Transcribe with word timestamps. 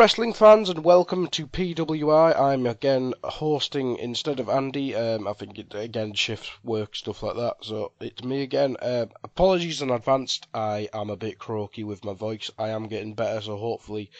wrestling 0.00 0.32
fans, 0.32 0.70
and 0.70 0.82
welcome 0.82 1.26
to 1.26 1.46
PWI. 1.46 2.34
I'm 2.34 2.66
again 2.66 3.12
hosting 3.22 3.98
instead 3.98 4.40
of 4.40 4.48
Andy. 4.48 4.94
Um, 4.94 5.28
I 5.28 5.34
think 5.34 5.58
it 5.58 5.74
again 5.74 6.14
shift 6.14 6.50
work 6.64 6.96
stuff 6.96 7.22
like 7.22 7.36
that, 7.36 7.56
so 7.60 7.92
it's 8.00 8.24
me 8.24 8.40
again. 8.40 8.78
Uh, 8.80 9.08
apologies 9.22 9.82
in 9.82 9.90
advance. 9.90 10.40
I 10.54 10.88
am 10.94 11.10
a 11.10 11.18
bit 11.18 11.38
croaky 11.38 11.84
with 11.84 12.02
my 12.02 12.14
voice. 12.14 12.50
I 12.58 12.70
am 12.70 12.88
getting 12.88 13.12
better, 13.12 13.42
so 13.42 13.58
hopefully 13.58 14.10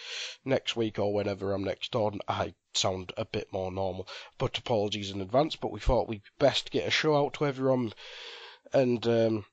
next 0.45 0.77
week 0.77 0.98
or 0.98 1.14
whenever 1.14 1.55
I'm 1.55 1.64
next 1.64 1.97
on, 1.97 2.20
I 2.28 2.53
sound 2.75 3.14
a 3.17 3.25
bit 3.25 3.51
more 3.51 3.73
normal. 3.73 4.06
But 4.36 4.58
apologies 4.58 5.11
in 5.11 5.23
advance. 5.23 5.56
But 5.56 5.73
we 5.73 5.81
thought 5.81 6.08
we'd 6.08 6.20
best 6.39 6.70
get 6.70 6.89
a 6.89 6.91
show 6.91 7.17
out 7.17 7.33
to 7.34 7.47
everyone, 7.47 7.95
and 8.75 9.06
um, 9.06 9.47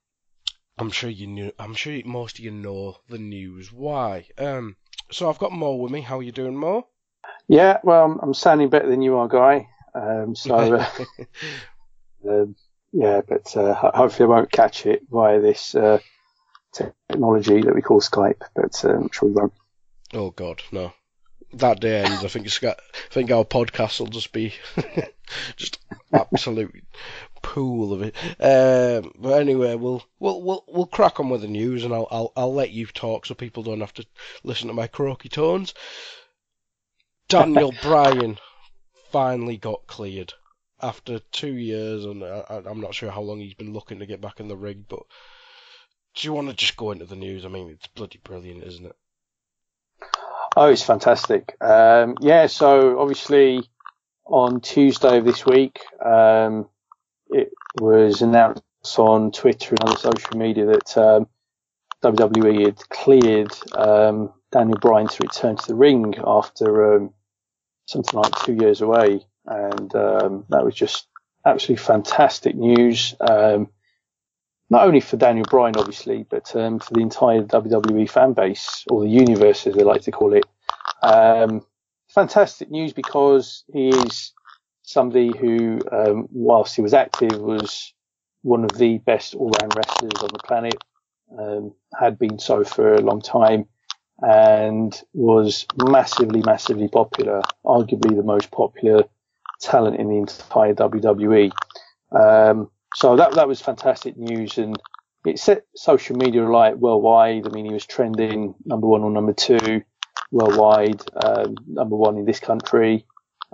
I'm 0.77 0.91
sure 0.91 1.09
you 1.09 1.27
knew. 1.27 1.53
I'm 1.57 1.73
sure 1.73 1.97
most 2.03 2.37
of 2.37 2.43
you 2.43 2.51
know 2.51 2.97
the 3.07 3.17
news. 3.17 3.71
Why? 3.71 4.27
Um. 4.37 4.75
So 5.11 5.29
I've 5.29 5.39
got 5.39 5.51
Mo 5.51 5.75
with 5.75 5.91
me. 5.91 6.01
How 6.01 6.19
are 6.19 6.23
you 6.23 6.31
doing, 6.31 6.55
Mo? 6.55 6.87
Yeah, 7.47 7.79
well, 7.83 8.05
I'm, 8.05 8.19
I'm 8.21 8.33
sounding 8.33 8.69
better 8.69 8.89
than 8.89 9.01
you 9.01 9.17
are, 9.17 9.27
Guy. 9.27 9.69
Um, 9.95 10.35
so, 10.35 10.75
uh, 10.75 10.85
um, 12.29 12.55
yeah, 12.91 13.21
but 13.27 13.55
uh, 13.55 13.73
hopefully 13.73 14.25
I 14.25 14.29
won't 14.29 14.51
catch 14.51 14.85
it 14.85 15.03
via 15.09 15.39
this 15.39 15.75
uh, 15.75 15.99
technology 16.73 17.61
that 17.61 17.73
we 17.73 17.81
call 17.81 18.01
Skype. 18.01 18.41
But 18.55 18.83
uh, 18.83 18.95
I'm 18.95 19.09
sure 19.11 19.29
we 19.29 19.35
won't. 19.35 19.53
Oh 20.13 20.31
God, 20.31 20.61
no. 20.71 20.93
That 21.53 21.79
day 21.79 22.01
ends. 22.01 22.25
I 22.25 22.27
think 22.27 22.45
it's 22.45 22.59
got. 22.59 22.79
I 22.93 23.13
think 23.13 23.31
our 23.31 23.45
podcast 23.45 23.99
will 23.99 24.07
just 24.07 24.33
be 24.33 24.53
just 25.55 25.79
absolute 26.13 26.83
pool 27.41 27.93
of 27.93 28.01
it. 28.01 28.15
Um, 28.39 29.11
but 29.17 29.39
anyway, 29.39 29.75
we'll 29.75 30.03
we'll 30.19 30.41
we'll 30.41 30.63
we'll 30.67 30.85
crack 30.85 31.19
on 31.19 31.29
with 31.29 31.41
the 31.41 31.47
news, 31.47 31.83
and 31.83 31.93
I'll 31.93 32.07
I'll 32.11 32.33
I'll 32.35 32.53
let 32.53 32.71
you 32.71 32.85
talk 32.87 33.25
so 33.25 33.33
people 33.33 33.63
don't 33.63 33.81
have 33.81 33.93
to 33.95 34.05
listen 34.43 34.67
to 34.67 34.73
my 34.73 34.87
croaky 34.87 35.29
tones. 35.29 35.73
Daniel 37.27 37.73
Bryan 37.81 38.37
finally 39.11 39.57
got 39.57 39.87
cleared 39.87 40.33
after 40.81 41.19
two 41.31 41.53
years, 41.53 42.05
and 42.05 42.23
I, 42.23 42.61
I'm 42.65 42.81
not 42.81 42.95
sure 42.95 43.11
how 43.11 43.21
long 43.21 43.39
he's 43.39 43.53
been 43.53 43.73
looking 43.73 43.99
to 43.99 44.05
get 44.05 44.21
back 44.21 44.39
in 44.39 44.47
the 44.47 44.57
ring. 44.57 44.85
But 44.87 45.03
do 46.15 46.27
you 46.27 46.33
want 46.33 46.49
to 46.49 46.55
just 46.55 46.77
go 46.77 46.91
into 46.91 47.05
the 47.05 47.15
news? 47.15 47.45
I 47.45 47.49
mean, 47.49 47.69
it's 47.69 47.87
bloody 47.87 48.19
brilliant, 48.23 48.63
isn't 48.63 48.85
it? 48.85 48.95
Oh, 50.55 50.69
it's 50.69 50.83
fantastic. 50.83 51.55
Um, 51.61 52.15
yeah, 52.19 52.47
so 52.47 52.99
obviously 52.99 53.63
on 54.25 54.59
Tuesday 54.61 55.17
of 55.17 55.25
this 55.25 55.45
week, 55.45 55.79
um, 56.03 56.67
it 57.29 57.51
was 57.79 58.21
announced 58.21 58.63
on 58.97 59.31
Twitter 59.31 59.71
and 59.71 59.83
other 59.83 59.97
social 59.97 60.37
media 60.37 60.65
that 60.65 60.97
um, 60.97 61.27
WWE 62.03 62.65
had 62.65 62.89
cleared 62.89 63.51
um, 63.75 64.33
Daniel 64.51 64.77
Bryan 64.79 65.07
to 65.07 65.23
return 65.23 65.57
to 65.57 65.67
the 65.67 65.75
ring 65.75 66.15
after 66.25 66.95
um, 66.95 67.13
something 67.85 68.19
like 68.19 68.33
two 68.43 68.53
years 68.53 68.81
away, 68.81 69.25
and 69.45 69.93
um, 69.95 70.45
that 70.49 70.63
was 70.63 70.75
just 70.75 71.07
absolutely 71.45 71.83
fantastic 71.83 72.55
news. 72.55 73.15
Um, 73.19 73.69
not 74.69 74.85
only 74.85 74.99
for 74.99 75.17
Daniel 75.17 75.45
Bryan, 75.49 75.77
obviously, 75.77 76.25
but 76.29 76.53
um, 76.55 76.79
for 76.79 76.93
the 76.93 77.01
entire 77.01 77.41
WWE 77.41 78.09
fan 78.09 78.33
base 78.33 78.83
or 78.89 79.01
the 79.01 79.09
universe, 79.09 79.65
as 79.65 79.75
they 79.75 79.83
like 79.83 80.01
to 80.03 80.11
call 80.11 80.33
it. 80.33 80.45
fantastic 82.09 82.69
news 82.69 82.93
because 82.93 83.63
he 83.71 83.89
is 83.89 84.33
somebody 84.87 85.37
who, 85.37 85.81
um, 85.91 86.29
whilst 86.31 86.77
he 86.77 86.81
was 86.81 86.93
active, 86.93 87.37
was 87.39 87.93
one 88.41 88.63
of 88.63 88.71
the 88.77 88.99
best 88.99 89.35
all-round 89.35 89.75
wrestlers 89.75 90.23
on 90.23 90.29
the 90.31 90.39
planet, 90.45 90.81
um, 91.37 91.73
had 91.99 92.17
been 92.17 92.39
so 92.39 92.63
for 92.63 92.93
a 92.93 93.01
long 93.01 93.21
time, 93.21 93.65
and 94.21 95.03
was 95.13 95.65
massively, 95.75 96.41
massively 96.45 96.87
popular, 96.87 97.41
arguably 97.65 98.15
the 98.15 98.23
most 98.23 98.49
popular 98.49 99.03
talent 99.59 99.97
in 99.97 100.07
the 100.07 100.15
entire 100.15 100.73
WWE. 100.73 101.51
Um, 102.13 102.71
so 102.95 103.17
that 103.17 103.33
that 103.33 103.47
was 103.47 103.59
fantastic 103.59 104.15
news, 104.15 104.57
and 104.57 104.81
it 105.25 105.37
set 105.37 105.65
social 105.75 106.15
media 106.15 106.47
alight 106.47 106.79
worldwide. 106.79 107.45
I 107.45 107.49
mean, 107.49 107.65
he 107.65 107.73
was 107.73 107.85
trending 107.85 108.55
number 108.63 108.87
one 108.87 109.03
or 109.03 109.11
number 109.11 109.33
two 109.33 109.83
worldwide, 110.31 111.01
um, 111.25 111.55
number 111.67 111.97
one 111.97 112.17
in 112.17 112.23
this 112.23 112.39
country 112.39 113.05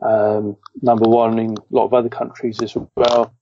um, 0.01 0.57
number 0.81 1.07
one 1.07 1.39
in 1.39 1.57
a 1.57 1.61
lot 1.69 1.85
of 1.85 1.93
other 1.93 2.09
countries 2.09 2.61
as 2.61 2.75
well. 2.95 3.33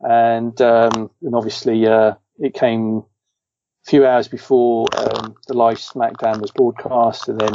And, 0.00 0.60
um, 0.60 1.10
and 1.22 1.34
obviously, 1.34 1.86
uh, 1.86 2.14
it 2.38 2.54
came 2.54 2.98
a 2.98 3.90
few 3.90 4.06
hours 4.06 4.28
before, 4.28 4.86
um, 4.96 5.36
the 5.46 5.54
live 5.54 5.78
SmackDown 5.78 6.40
was 6.40 6.50
broadcast. 6.50 7.28
And 7.28 7.40
then 7.40 7.54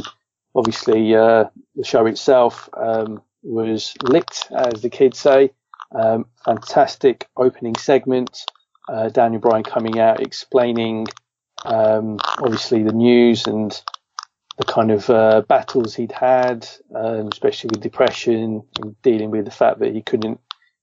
obviously, 0.55 1.15
uh, 1.15 1.45
the 1.75 1.83
show 1.83 2.05
itself, 2.05 2.69
um, 2.77 3.21
was 3.43 3.93
licked, 4.03 4.47
as 4.51 4.81
the 4.81 4.89
kids 4.89 5.19
say. 5.19 5.51
Um, 5.93 6.25
fantastic 6.43 7.27
opening 7.37 7.75
segment. 7.75 8.45
Uh, 8.89 9.09
Daniel 9.09 9.41
Bryan 9.41 9.63
coming 9.63 9.99
out 9.99 10.21
explaining, 10.21 11.07
um, 11.65 12.17
obviously 12.39 12.83
the 12.83 12.93
news 12.93 13.47
and 13.47 13.81
the 14.57 14.65
kind 14.65 14.91
of 14.91 15.09
uh, 15.09 15.41
battles 15.47 15.95
he'd 15.95 16.11
had, 16.11 16.67
um, 16.95 17.29
especially 17.31 17.69
with 17.71 17.81
depression 17.81 18.63
and 18.81 18.99
dealing 19.03 19.29
with 19.29 19.45
the 19.45 19.51
fact 19.51 19.79
that 19.79 19.93
he 19.93 20.01
couldn't 20.01 20.39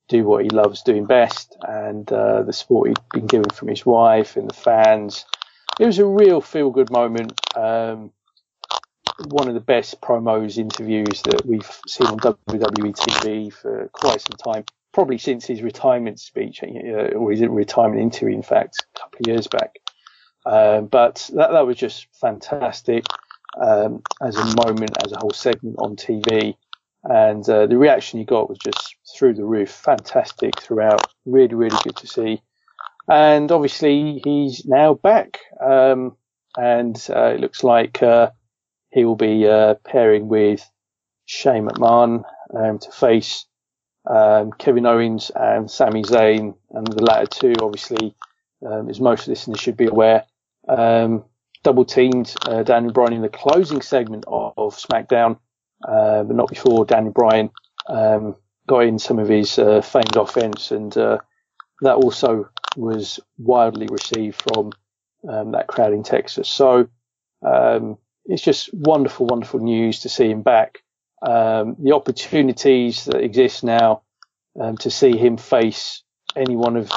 do 0.09 0.25
what 0.25 0.45
he 0.45 0.51
loves 0.51 0.83
doing 0.83 1.07
best 1.07 1.57
and 1.63 2.11
uh, 2.13 2.43
the 2.43 2.53
support 2.53 2.89
he'd 2.89 2.99
been 3.13 3.27
given 3.27 3.51
from 3.51 3.69
his 3.69 3.85
wife 3.85 4.37
and 4.37 4.49
the 4.49 4.55
fans. 4.55 5.25
It 5.81 5.87
was 5.87 5.99
a 5.99 6.07
real 6.07 6.41
feel 6.41 6.71
good 6.71 6.91
moment. 6.91 7.41
Um, 7.57 8.13
one 9.29 9.49
of 9.49 9.55
the 9.55 9.61
best 9.61 10.01
promos 10.01 10.57
interviews 10.57 11.23
that 11.23 11.45
we've 11.45 11.69
seen 11.89 12.07
on 12.07 12.19
WWE 12.19 12.95
TV 12.95 13.53
for 13.53 13.89
quite 13.93 14.21
some 14.21 14.37
time, 14.37 14.65
probably 14.93 15.19
since 15.19 15.47
his 15.47 15.63
retirement 15.63 16.21
speech, 16.21 16.63
uh, 16.63 16.67
or 16.67 17.31
his 17.31 17.41
retirement 17.41 18.01
interview, 18.01 18.35
in 18.35 18.43
fact, 18.43 18.85
a 18.95 18.99
couple 18.99 19.19
of 19.21 19.27
years 19.27 19.47
back. 19.49 19.77
Um, 20.47 20.87
but 20.87 21.29
that, 21.35 21.53
that 21.53 21.67
was 21.67 21.77
just 21.77 22.07
fantastic 22.21 23.05
um, 23.61 24.03
as 24.23 24.37
a 24.37 24.45
moment, 24.67 24.97
as 25.05 25.13
a 25.13 25.19
whole 25.19 25.31
segment 25.31 25.77
on 25.79 25.97
TV. 25.97 26.55
And 27.05 27.47
uh, 27.49 27.67
the 27.67 27.77
reaction 27.77 28.19
he 28.19 28.25
got 28.25 28.49
was 28.49 28.59
just 28.59 28.97
through 29.17 29.35
the 29.35 29.45
roof, 29.45 29.71
fantastic 29.71 30.61
throughout, 30.61 31.07
really, 31.27 31.55
really 31.55 31.77
good 31.85 31.97
to 31.97 32.07
see. 32.07 32.43
And 33.09 33.53
obviously, 33.53 34.23
he's 34.25 34.65
now 34.65 34.95
back, 34.95 35.39
um, 35.63 36.17
and 36.57 36.97
uh, 37.11 37.35
it 37.35 37.41
looks 37.41 37.63
like 37.63 38.03
uh, 38.03 38.31
he 38.91 39.05
will 39.05 39.17
be 39.17 39.47
uh, 39.47 39.75
pairing 39.85 40.29
with 40.29 40.69
Shane 41.27 41.69
McMahon 41.69 42.25
um, 42.57 42.79
to 42.79 42.91
face 42.91 43.45
um, 44.09 44.53
Kevin 44.53 44.87
Owens 44.87 45.31
and 45.35 45.71
Sami 45.71 46.03
Zayn, 46.03 46.55
and 46.71 46.87
the 46.87 47.05
latter 47.05 47.27
two, 47.27 47.55
obviously, 47.61 48.15
um, 48.67 48.89
as 48.89 49.01
most 49.01 49.29
listeners 49.29 49.61
should 49.61 49.77
be 49.77 49.87
aware, 49.87 50.25
um, 50.69 51.25
double 51.65 51.85
teamed 51.85 52.33
uh, 52.47 52.63
Daniel 52.63 52.93
Bryan 52.93 53.15
in 53.15 53.23
the 53.23 53.29
closing 53.29 53.81
segment 53.83 54.25
of, 54.29 54.53
of 54.57 54.77
SmackDown, 54.77 55.39
uh, 55.87 56.23
but 56.23 56.37
not 56.37 56.49
before 56.49 56.85
Daniel 56.85 57.13
Bryan 57.13 57.51
um, 57.89 58.37
got 58.69 58.85
in 58.85 58.99
some 58.99 59.19
of 59.19 59.29
his 59.29 59.59
uh, 59.59 59.81
famed 59.83 60.17
offense, 60.17 60.71
and 60.71 60.97
uh, 60.97 61.19
that 61.81 61.97
also 61.97 62.49
was 62.77 63.19
wildly 63.39 63.89
received 63.91 64.41
from 64.43 64.71
um, 65.29 65.53
that 65.53 65.67
crowd 65.67 65.93
in 65.93 66.03
Texas. 66.03 66.49
So 66.49 66.89
um, 67.43 67.99
it's 68.27 68.43
just 68.43 68.73
wonderful, 68.73 69.27
wonderful 69.27 69.61
news 69.61 70.01
to 70.01 70.09
see 70.09 70.31
him 70.31 70.43
back. 70.43 70.83
Um, 71.27 71.77
the 71.79 71.95
opportunities 71.95 73.07
that 73.07 73.23
exist 73.23 73.65
now 73.65 74.03
um, 74.61 74.77
to 74.79 74.91
see 74.91 75.17
him 75.17 75.37
face 75.37 76.03
any 76.37 76.57
one 76.57 76.77
of 76.77 76.91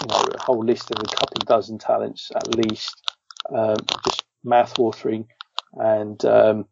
you 0.00 0.06
know, 0.08 0.24
a 0.34 0.42
whole 0.42 0.64
list 0.64 0.90
of 0.90 0.98
a 1.00 1.16
couple 1.16 1.44
dozen 1.44 1.78
talents 1.78 2.30
at 2.34 2.54
least, 2.54 3.07
um, 3.54 3.76
just 4.04 4.24
mouth-watering. 4.44 5.28
And 5.74 6.22
um, 6.24 6.66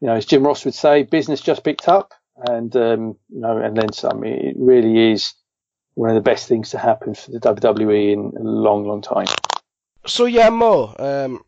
you 0.00 0.08
know, 0.08 0.14
as 0.14 0.26
Jim 0.26 0.44
Ross 0.44 0.64
would 0.64 0.74
say, 0.74 1.02
business 1.02 1.40
just 1.40 1.64
picked 1.64 1.88
up, 1.88 2.12
and 2.36 2.74
um, 2.76 3.16
you 3.28 3.40
know, 3.40 3.58
and 3.58 3.76
then 3.76 3.92
some. 3.92 4.24
It 4.24 4.56
really 4.56 5.12
is 5.12 5.34
one 5.94 6.10
of 6.10 6.14
the 6.14 6.22
best 6.22 6.48
things 6.48 6.70
to 6.70 6.78
happen 6.78 7.14
for 7.14 7.30
the 7.30 7.40
WWE 7.40 8.12
in 8.12 8.32
a 8.36 8.42
long, 8.42 8.86
long 8.86 9.02
time. 9.02 9.26
So 10.06 10.24
yeah, 10.24 10.48
Mo. 10.48 10.94
Um, 10.98 11.44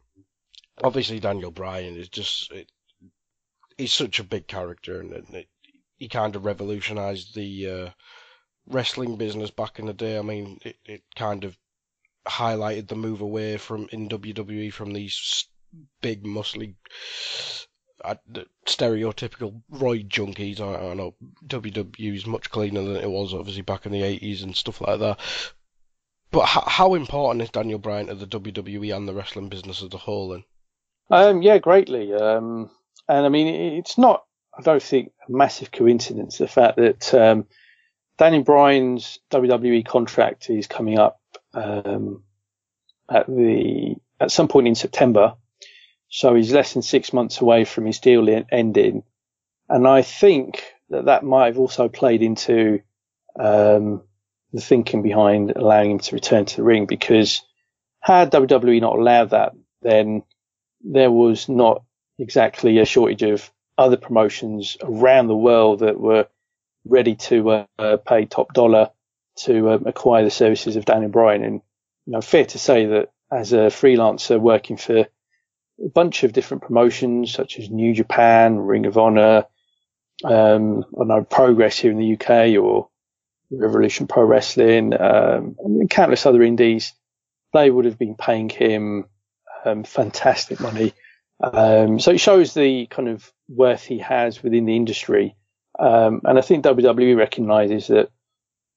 obviously, 0.83 1.21
Daniel 1.21 1.51
Bryan 1.51 1.97
is 1.97 2.09
just 2.09 2.53
it, 2.53 2.71
he's 3.79 3.93
such 3.93 4.21
a 4.21 4.25
big 4.25 4.47
character, 4.47 5.01
and 5.01 5.13
it, 5.35 5.49
he 5.97 6.09
kind 6.09 6.37
of 6.37 6.45
revolutionised 6.45 7.35
the 7.35 7.71
uh, 7.71 7.91
wrestling 8.67 9.17
business 9.17 9.51
back 9.51 9.79
in 9.79 9.87
the 9.87 9.95
day. 9.95 10.19
I 10.19 10.23
mean, 10.23 10.59
it, 10.63 10.77
it 10.85 11.03
kind 11.17 11.45
of 11.45 11.57
highlighted 12.27 12.89
the 12.89 12.97
move 12.97 13.21
away 13.21 13.57
from 13.57 13.89
in 13.93 14.09
WWE 14.09 14.73
from 14.73 14.93
these 14.93 15.47
big, 16.01 16.25
muscly, 16.25 16.75
uh, 18.05 18.15
stereotypical 18.67 19.63
roid 19.73 20.09
junkies. 20.09 20.61
I, 20.61 20.91
I 20.91 20.95
know 20.95 21.15
WWE 21.47 22.15
is 22.15 22.27
much 22.27 22.51
cleaner 22.51 22.83
than 22.83 22.97
it 22.97 23.11
was 23.11 23.35
obviously 23.35 23.63
back 23.63 23.87
in 23.87 23.93
the 23.93 24.03
80s 24.03 24.43
and 24.43 24.57
stuff 24.57 24.81
like 24.81 25.01
that. 25.01 25.19
But 26.31 26.47
how, 26.47 26.65
how 26.67 26.95
important 26.95 27.43
is 27.43 27.51
Daniel 27.51 27.79
Bryan 27.79 28.07
to 28.07 28.15
the 28.15 28.27
WWE 28.27 28.97
and 28.97 29.07
the 29.07 29.15
wrestling 29.15 29.49
business 29.49 29.83
as 29.83 29.93
a 29.93 29.99
whole? 29.99 30.31
Then? 30.31 30.45
Um, 31.11 31.43
yeah, 31.43 31.59
greatly. 31.59 32.15
Um, 32.15 32.71
and 33.09 33.27
I 33.27 33.29
mean, 33.29 33.49
it's 33.79 33.99
not, 33.99 34.25
I 34.59 34.63
don't 34.63 34.83
think, 34.83 35.13
a 35.29 35.33
massive 35.33 35.71
coincidence 35.71 36.39
the 36.39 36.49
fact 36.49 36.79
that 36.79 37.13
um, 37.13 37.47
Daniel 38.17 38.43
Bryan's 38.43 39.19
WWE 39.31 39.85
contract 39.85 40.49
is 40.49 40.67
coming 40.67 40.99
up 40.99 41.21
um, 41.55 42.23
at 43.11 43.27
the 43.27 43.97
at 44.21 44.31
some 44.31 44.49
point 44.49 44.69
in 44.69 44.75
September, 44.75 45.35
so 46.09 46.35
he's 46.35 46.53
less 46.53 46.73
than 46.73 46.83
six 46.83 47.13
months 47.13 47.41
away 47.41 47.65
from 47.65 47.87
his 47.87 47.99
deal 47.99 48.29
ending, 48.51 49.03
and 49.69 49.87
I 49.87 50.03
think 50.03 50.65
that 50.91 51.07
that 51.07 51.25
might 51.25 51.47
have 51.47 51.59
also 51.59 51.89
played 51.89 52.23
into 52.23 52.81
um, 53.39 54.03
the 54.53 54.61
thinking 54.61 55.03
behind 55.03 55.53
allowing 55.57 55.93
him 55.93 55.99
to 55.99 56.15
return 56.15 56.45
to 56.45 56.57
the 56.57 56.63
ring 56.63 56.87
because 56.87 57.43
had 58.01 58.33
WWE 58.33 58.81
not 58.81 58.99
allowed 58.99 59.31
that, 59.31 59.53
then 59.81 60.23
there 60.83 61.11
was 61.11 61.49
not 61.49 61.83
exactly 62.19 62.79
a 62.79 62.85
shortage 62.85 63.23
of 63.23 63.51
other 63.79 63.97
promotions 63.97 64.77
around 64.83 65.29
the 65.29 65.37
world 65.37 65.81
that 65.81 65.99
were 65.99 66.27
ready 66.85 67.15
to 67.15 67.67
uh, 67.79 67.97
pay 67.99 68.27
top 68.27 68.53
dollar 68.53 68.91
to 69.37 69.71
um, 69.71 69.87
acquire 69.87 70.25
the 70.25 70.31
services 70.31 70.77
of 70.77 70.85
Daniel 70.85 71.11
Bryan. 71.11 71.45
And 71.45 71.61
you 72.07 72.13
know, 72.13 72.21
fair 72.21 72.45
to 72.47 72.59
say 72.59 72.87
that 72.87 73.11
as 73.31 73.53
a 73.53 73.69
freelancer 73.69 74.41
working 74.41 74.77
for 74.77 74.99
a 74.99 75.89
bunch 75.95 76.23
of 76.23 76.33
different 76.33 76.63
promotions 76.63 77.33
such 77.33 77.59
as 77.59 77.71
New 77.71 77.95
Japan, 77.95 78.59
Ring 78.59 78.87
of 78.87 78.99
Honor, 78.99 79.47
um, 80.25 80.85
I 81.01 81.05
know 81.05 81.25
Progress 81.25 81.79
here 81.79 81.91
in 81.91 81.99
the 81.99 82.15
UK 82.15 82.63
or 82.63 82.89
Revolution 83.51 84.07
Pro 84.07 84.25
Wrestling, 84.25 84.95
um, 84.99 85.57
and 85.59 85.91
countless 85.91 86.27
other 86.27 86.43
indies, 86.43 86.93
they 87.53 87.71
would 87.71 87.85
have 87.85 87.99
been 87.99 88.15
paying 88.15 88.49
him 88.49 89.07
um, 89.65 89.85
fantastic 89.85 90.61
money. 90.61 90.93
Um, 91.43 91.99
so 91.99 92.13
it 92.13 92.19
shows 92.19 92.55
the 92.55 92.87
kind 92.87 93.09
of 93.09 93.31
worth 93.49 93.85
he 93.85 93.99
has 93.99 94.43
within 94.43 94.65
the 94.65 94.77
industry. 94.77 95.37
Um, 95.79 96.21
and 96.25 96.39
I 96.39 96.43
think 96.43 96.65
WWE 96.65 97.17
recognises 97.17 97.89
that 97.89 98.11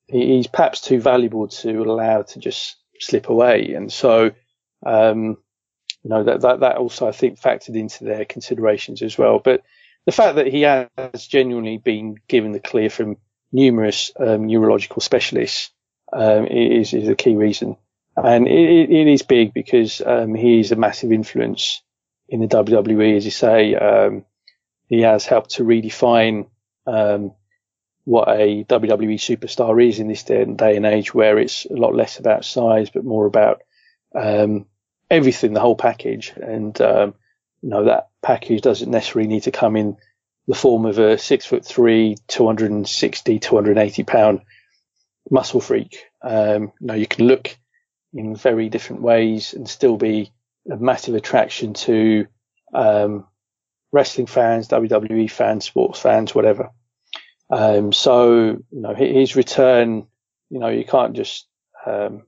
he's 0.07 0.48
perhaps 0.48 0.81
too 0.81 1.00
valuable 1.00 1.48
to 1.48 1.81
allow 1.81 2.22
to 2.22 2.40
just 2.40 2.75
slip 3.00 3.30
away. 3.30 3.74
And 3.74 3.92
so, 3.92 4.31
um, 4.86 5.38
you 6.04 6.10
know, 6.10 6.24
that, 6.24 6.42
that, 6.42 6.60
that 6.62 6.78
also 6.78 7.07
I 7.07 7.12
think 7.12 7.40
factored 7.40 7.75
into 7.75 8.04
their 8.04 8.25
considerations 8.25 9.02
as 9.02 9.18
well. 9.18 9.40
But 9.40 9.63
the 10.06 10.12
fact 10.12 10.36
that 10.36 10.48
he 10.48 10.62
has 10.62 11.28
genuinely 11.28 11.78
been 11.78 12.16
given 12.28 12.52
the 12.52 12.60
clear 12.60 12.90
from 12.90 13.18
numerous 13.52 14.12
um, 14.19 14.48
neurological 14.48 15.02
specialists 15.02 15.72
um, 16.13 16.46
is, 16.46 16.94
is 16.94 17.08
a 17.08 17.16
key 17.16 17.36
reason. 17.36 17.78
And 18.16 18.48
it, 18.48 18.92
it 18.92 19.08
is 19.08 19.24
big 19.24 19.54
because 19.54 20.01
um, 20.06 20.36
he 20.36 20.60
is 20.60 20.72
a 20.72 20.75
massive 20.75 21.12
influence 21.12 21.81
in 22.30 22.40
the 22.40 22.48
WWE, 22.48 23.18
as 23.18 23.25
you 23.25 23.31
say. 23.31 23.75
Um, 23.75 24.25
he 24.88 25.01
has 25.01 25.25
helped 25.25 25.51
to 25.51 25.63
redefine 25.63 26.48
um, 26.86 27.34
what 28.06 28.30
a 28.30 28.63
WWE 28.63 29.16
superstar 29.16 29.84
is 29.84 30.00
in 30.00 30.07
this 30.07 30.24
day, 30.24 30.44
and 30.44 30.86
age 30.86 31.13
where 31.13 31.40
it's 31.40 31.66
a 31.66 31.74
lot 31.74 31.96
less 31.96 32.19
about 32.19 32.46
size, 32.46 32.90
but 32.92 33.04
more 33.04 33.25
about 33.25 33.63
um, 34.13 34.68
everything, 35.10 35.54
the 35.54 35.60
whole 35.60 35.75
package. 35.75 36.31
And, 36.36 36.80
um, 36.81 37.16
you 37.62 37.69
know, 37.69 37.86
that 37.86 38.10
package 38.22 38.62
doesn't 38.62 38.90
necessarily 38.90 39.28
need 39.28 39.44
to 39.44 39.52
come 39.52 39.75
in 39.75 39.98
the 40.48 40.56
form 40.56 40.86
of 40.86 41.00
a 41.00 41.18
six 41.18 41.48
foot 41.48 41.66
three, 41.66 42.16
260, 42.28 43.40
280 43.40 44.04
pound 44.04 44.42
muscle 45.30 45.60
freak. 45.60 46.06
Um, 46.22 46.72
you 46.80 46.88
know, 46.88 46.94
you 46.94 47.08
can 47.08 47.28
look 47.28 47.58
in 48.13 48.36
very 48.36 48.69
different 48.69 49.01
ways 49.01 49.54
and 49.54 49.68
still 49.68 49.98
be 49.98 50.31
a 50.72 50.78
massive 50.78 51.16
attraction 51.16 51.74
to 51.74 52.28
um, 52.74 53.25
wrestling 53.92 54.28
fans, 54.28 54.68
WWE 54.68 55.30
fans, 55.30 55.66
sports 55.66 56.00
fans, 56.00 56.36
whatever. 56.36 56.69
Um, 57.50 57.94
so, 57.94 58.57
you 58.71 58.81
know, 58.81 58.94
his 58.94 59.36
return, 59.36 60.07
you 60.50 60.59
know, 60.59 60.69
you 60.69 60.86
can't 60.86 61.15
just 61.15 61.47
um, 61.86 62.24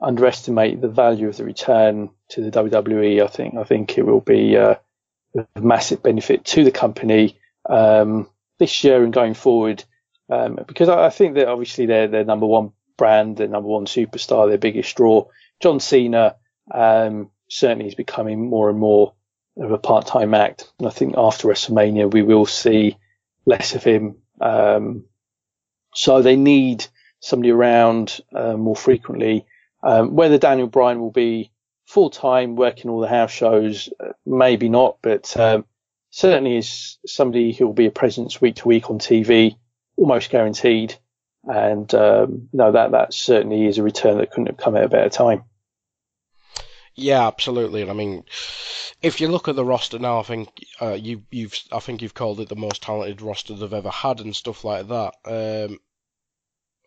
underestimate 0.00 0.80
the 0.80 0.88
value 0.88 1.28
of 1.28 1.36
the 1.36 1.44
return 1.44 2.10
to 2.30 2.42
the 2.42 2.50
WWE. 2.50 3.22
I 3.22 3.26
think 3.26 3.56
I 3.56 3.64
think 3.64 3.98
it 3.98 4.06
will 4.06 4.20
be 4.20 4.56
uh, 4.56 4.76
a 5.36 5.60
massive 5.60 6.02
benefit 6.02 6.44
to 6.46 6.64
the 6.64 6.70
company 6.70 7.36
um, 7.68 8.28
this 8.58 8.84
year 8.84 9.02
and 9.02 9.12
going 9.12 9.34
forward. 9.34 9.84
Um, 10.30 10.58
because 10.66 10.88
I, 10.88 11.06
I, 11.06 11.10
think 11.10 11.34
that 11.34 11.48
obviously 11.48 11.86
they're 11.86 12.08
their 12.08 12.24
number 12.24 12.46
one 12.46 12.72
brand, 12.98 13.38
their 13.38 13.48
number 13.48 13.68
one 13.68 13.86
superstar, 13.86 14.48
their 14.48 14.58
biggest 14.58 14.94
draw. 14.96 15.26
John 15.60 15.80
Cena 15.80 16.36
um, 16.70 17.30
certainly 17.48 17.88
is 17.88 17.94
becoming 17.94 18.48
more 18.48 18.68
and 18.68 18.78
more 18.78 19.14
of 19.56 19.72
a 19.72 19.78
part-time 19.78 20.34
act. 20.34 20.70
And 20.78 20.86
I 20.86 20.90
think 20.90 21.14
after 21.16 21.48
WrestleMania, 21.48 22.12
we 22.12 22.22
will 22.22 22.46
see 22.46 22.96
less 23.48 23.74
of 23.74 23.82
him. 23.82 24.16
Um, 24.40 25.06
so 25.94 26.22
they 26.22 26.36
need 26.36 26.86
somebody 27.20 27.50
around 27.50 28.20
uh, 28.34 28.56
more 28.56 28.76
frequently. 28.76 29.46
Um, 29.82 30.14
whether 30.14 30.38
Daniel 30.38 30.68
Bryan 30.68 31.00
will 31.00 31.10
be 31.10 31.50
full 31.86 32.10
time 32.10 32.54
working 32.54 32.90
all 32.90 33.00
the 33.00 33.08
house 33.08 33.32
shows, 33.32 33.88
uh, 33.98 34.12
maybe 34.26 34.68
not, 34.68 34.98
but 35.02 35.34
um, 35.36 35.64
certainly 36.10 36.58
is 36.58 36.98
somebody 37.06 37.52
who 37.52 37.66
will 37.66 37.74
be 37.74 37.86
a 37.86 37.90
presence 37.90 38.40
week 38.40 38.56
to 38.56 38.68
week 38.68 38.90
on 38.90 38.98
TV, 38.98 39.56
almost 39.96 40.30
guaranteed. 40.30 40.94
And 41.44 41.92
um, 41.94 42.48
know 42.52 42.72
that 42.72 42.90
that 42.90 43.14
certainly 43.14 43.66
is 43.66 43.78
a 43.78 43.82
return 43.82 44.18
that 44.18 44.30
couldn't 44.30 44.48
have 44.48 44.58
come 44.58 44.76
at 44.76 44.84
a 44.84 44.88
better 44.88 45.08
time. 45.08 45.44
Yeah, 46.94 47.26
absolutely. 47.26 47.88
I 47.88 47.92
mean, 47.94 48.24
if 49.00 49.20
you 49.20 49.28
look 49.28 49.48
at 49.48 49.56
the 49.56 49.64
roster 49.64 49.98
now, 49.98 50.18
I 50.18 50.22
think 50.22 50.64
uh, 50.80 50.94
you, 50.94 51.22
you've 51.30 51.56
I 51.72 51.78
think 51.78 52.02
you've 52.02 52.14
called 52.14 52.40
it 52.40 52.48
the 52.48 52.56
most 52.56 52.82
talented 52.82 53.22
roster 53.22 53.54
they've 53.54 53.72
ever 53.72 53.90
had 53.90 54.20
and 54.20 54.34
stuff 54.34 54.64
like 54.64 54.88
that. 54.88 55.14
Um, 55.24 55.78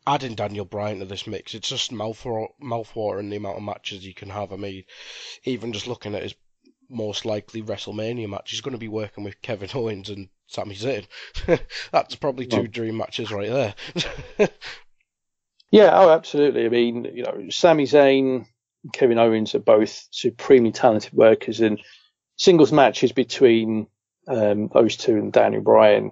adding 0.06 0.36
Daniel 0.36 0.66
Bryan 0.66 1.00
to 1.00 1.06
this 1.06 1.28
mix, 1.28 1.54
it's 1.54 1.70
just 1.70 1.92
mouth 1.92 2.22
mouthwatering 2.62 3.30
the 3.30 3.38
amount 3.38 3.58
of 3.58 3.64
matches 3.64 4.06
you 4.06 4.14
can 4.14 4.30
have. 4.30 4.52
I 4.52 4.58
mean, 4.58 4.84
even 5.46 5.74
just 5.74 5.88
looking 5.88 6.16
at 6.16 6.24
his 6.24 6.36
most 6.90 7.26
likely 7.26 7.62
WrestleMania 7.62 8.30
match, 8.30 8.52
he's 8.52 8.62
going 8.62 8.74
to 8.74 8.78
be 8.78 8.90
working 8.90 9.24
with 9.24 9.42
Kevin 9.42 9.70
Owens 9.74 10.10
and 10.10 10.28
Sami 10.48 10.76
Zayn. 10.76 11.06
That's 11.92 12.16
probably 12.16 12.46
two 12.46 12.68
dream 12.68 12.98
matches 12.98 13.32
right 13.32 13.50
there. 13.50 13.74
yeah, 15.72 15.92
oh, 15.94 16.10
absolutely. 16.10 16.66
I 16.66 16.70
mean, 16.70 17.06
you 17.14 17.24
know, 17.24 17.46
Sami 17.50 17.86
Zayn 17.86 18.46
and 18.84 18.94
Kevin 18.94 19.18
Owens 19.18 19.56
are 19.56 19.60
both 19.60 20.08
supremely 20.12 20.74
talented 20.74 21.14
workers, 21.14 21.62
and 21.62 21.80
singles 22.42 22.72
matches 22.72 23.12
between 23.12 23.86
um, 24.28 24.68
those 24.74 24.98
two 24.98 25.16
and 25.16 25.32
Daniel 25.32 25.62
Bryan 25.62 26.12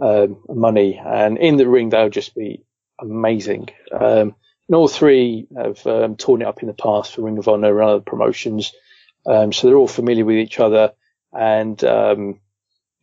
um, 0.00 0.42
money, 0.48 0.98
and 1.04 1.36
in 1.36 1.58
the 1.58 1.68
ring 1.68 1.90
they'll 1.90 2.08
just 2.08 2.34
be 2.34 2.64
amazing. 2.98 3.68
Um, 3.92 4.34
and 4.68 4.74
all 4.74 4.88
three 4.88 5.46
have 5.54 5.86
um, 5.86 6.16
torn 6.16 6.40
it 6.40 6.48
up 6.48 6.62
in 6.62 6.68
the 6.68 6.74
past 6.74 7.14
for 7.14 7.22
Ring 7.22 7.36
of 7.36 7.46
Honor 7.46 7.78
and 7.78 7.90
other 7.90 8.00
promotions. 8.00 8.72
Um, 9.26 9.52
so 9.52 9.66
they're 9.66 9.76
all 9.76 9.86
familiar 9.86 10.24
with 10.24 10.36
each 10.36 10.58
other, 10.60 10.92
and 11.32 11.82
um, 11.84 12.40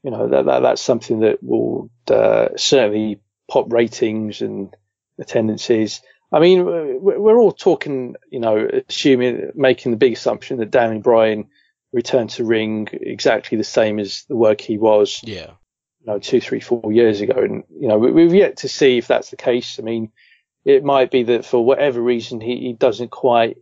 you 0.01 0.09
know 0.09 0.27
that, 0.29 0.45
that, 0.45 0.61
that's 0.63 0.81
something 0.81 1.19
that 1.19 1.43
will 1.43 1.91
uh, 2.09 2.49
certainly 2.57 3.21
pop 3.51 3.71
ratings 3.71 4.41
and 4.41 4.75
attendances. 5.19 6.01
I 6.31 6.39
mean, 6.39 6.65
we're 6.65 7.37
all 7.37 7.51
talking, 7.51 8.15
you 8.31 8.39
know, 8.39 8.67
assuming, 8.89 9.51
making 9.53 9.91
the 9.91 9.97
big 9.99 10.13
assumption 10.13 10.57
that 10.57 10.71
Danny 10.71 10.99
Bryan 10.99 11.49
returned 11.93 12.31
to 12.31 12.43
ring 12.43 12.89
exactly 12.91 13.57
the 13.57 13.63
same 13.63 13.99
as 13.99 14.25
the 14.27 14.35
work 14.35 14.59
he 14.59 14.77
was, 14.77 15.21
yeah, 15.23 15.51
you 16.01 16.07
know, 16.07 16.19
two, 16.19 16.41
three, 16.41 16.59
four 16.59 16.91
years 16.91 17.21
ago. 17.21 17.35
And 17.37 17.63
you 17.79 17.87
know, 17.87 17.97
we've 17.97 18.33
yet 18.33 18.57
to 18.57 18.67
see 18.67 18.97
if 18.97 19.07
that's 19.07 19.29
the 19.29 19.37
case. 19.37 19.79
I 19.79 19.83
mean, 19.83 20.11
it 20.65 20.83
might 20.83 21.11
be 21.11 21.23
that 21.23 21.45
for 21.45 21.63
whatever 21.63 22.01
reason 22.01 22.41
he, 22.41 22.57
he 22.57 22.73
doesn't 22.73 23.11
quite 23.11 23.57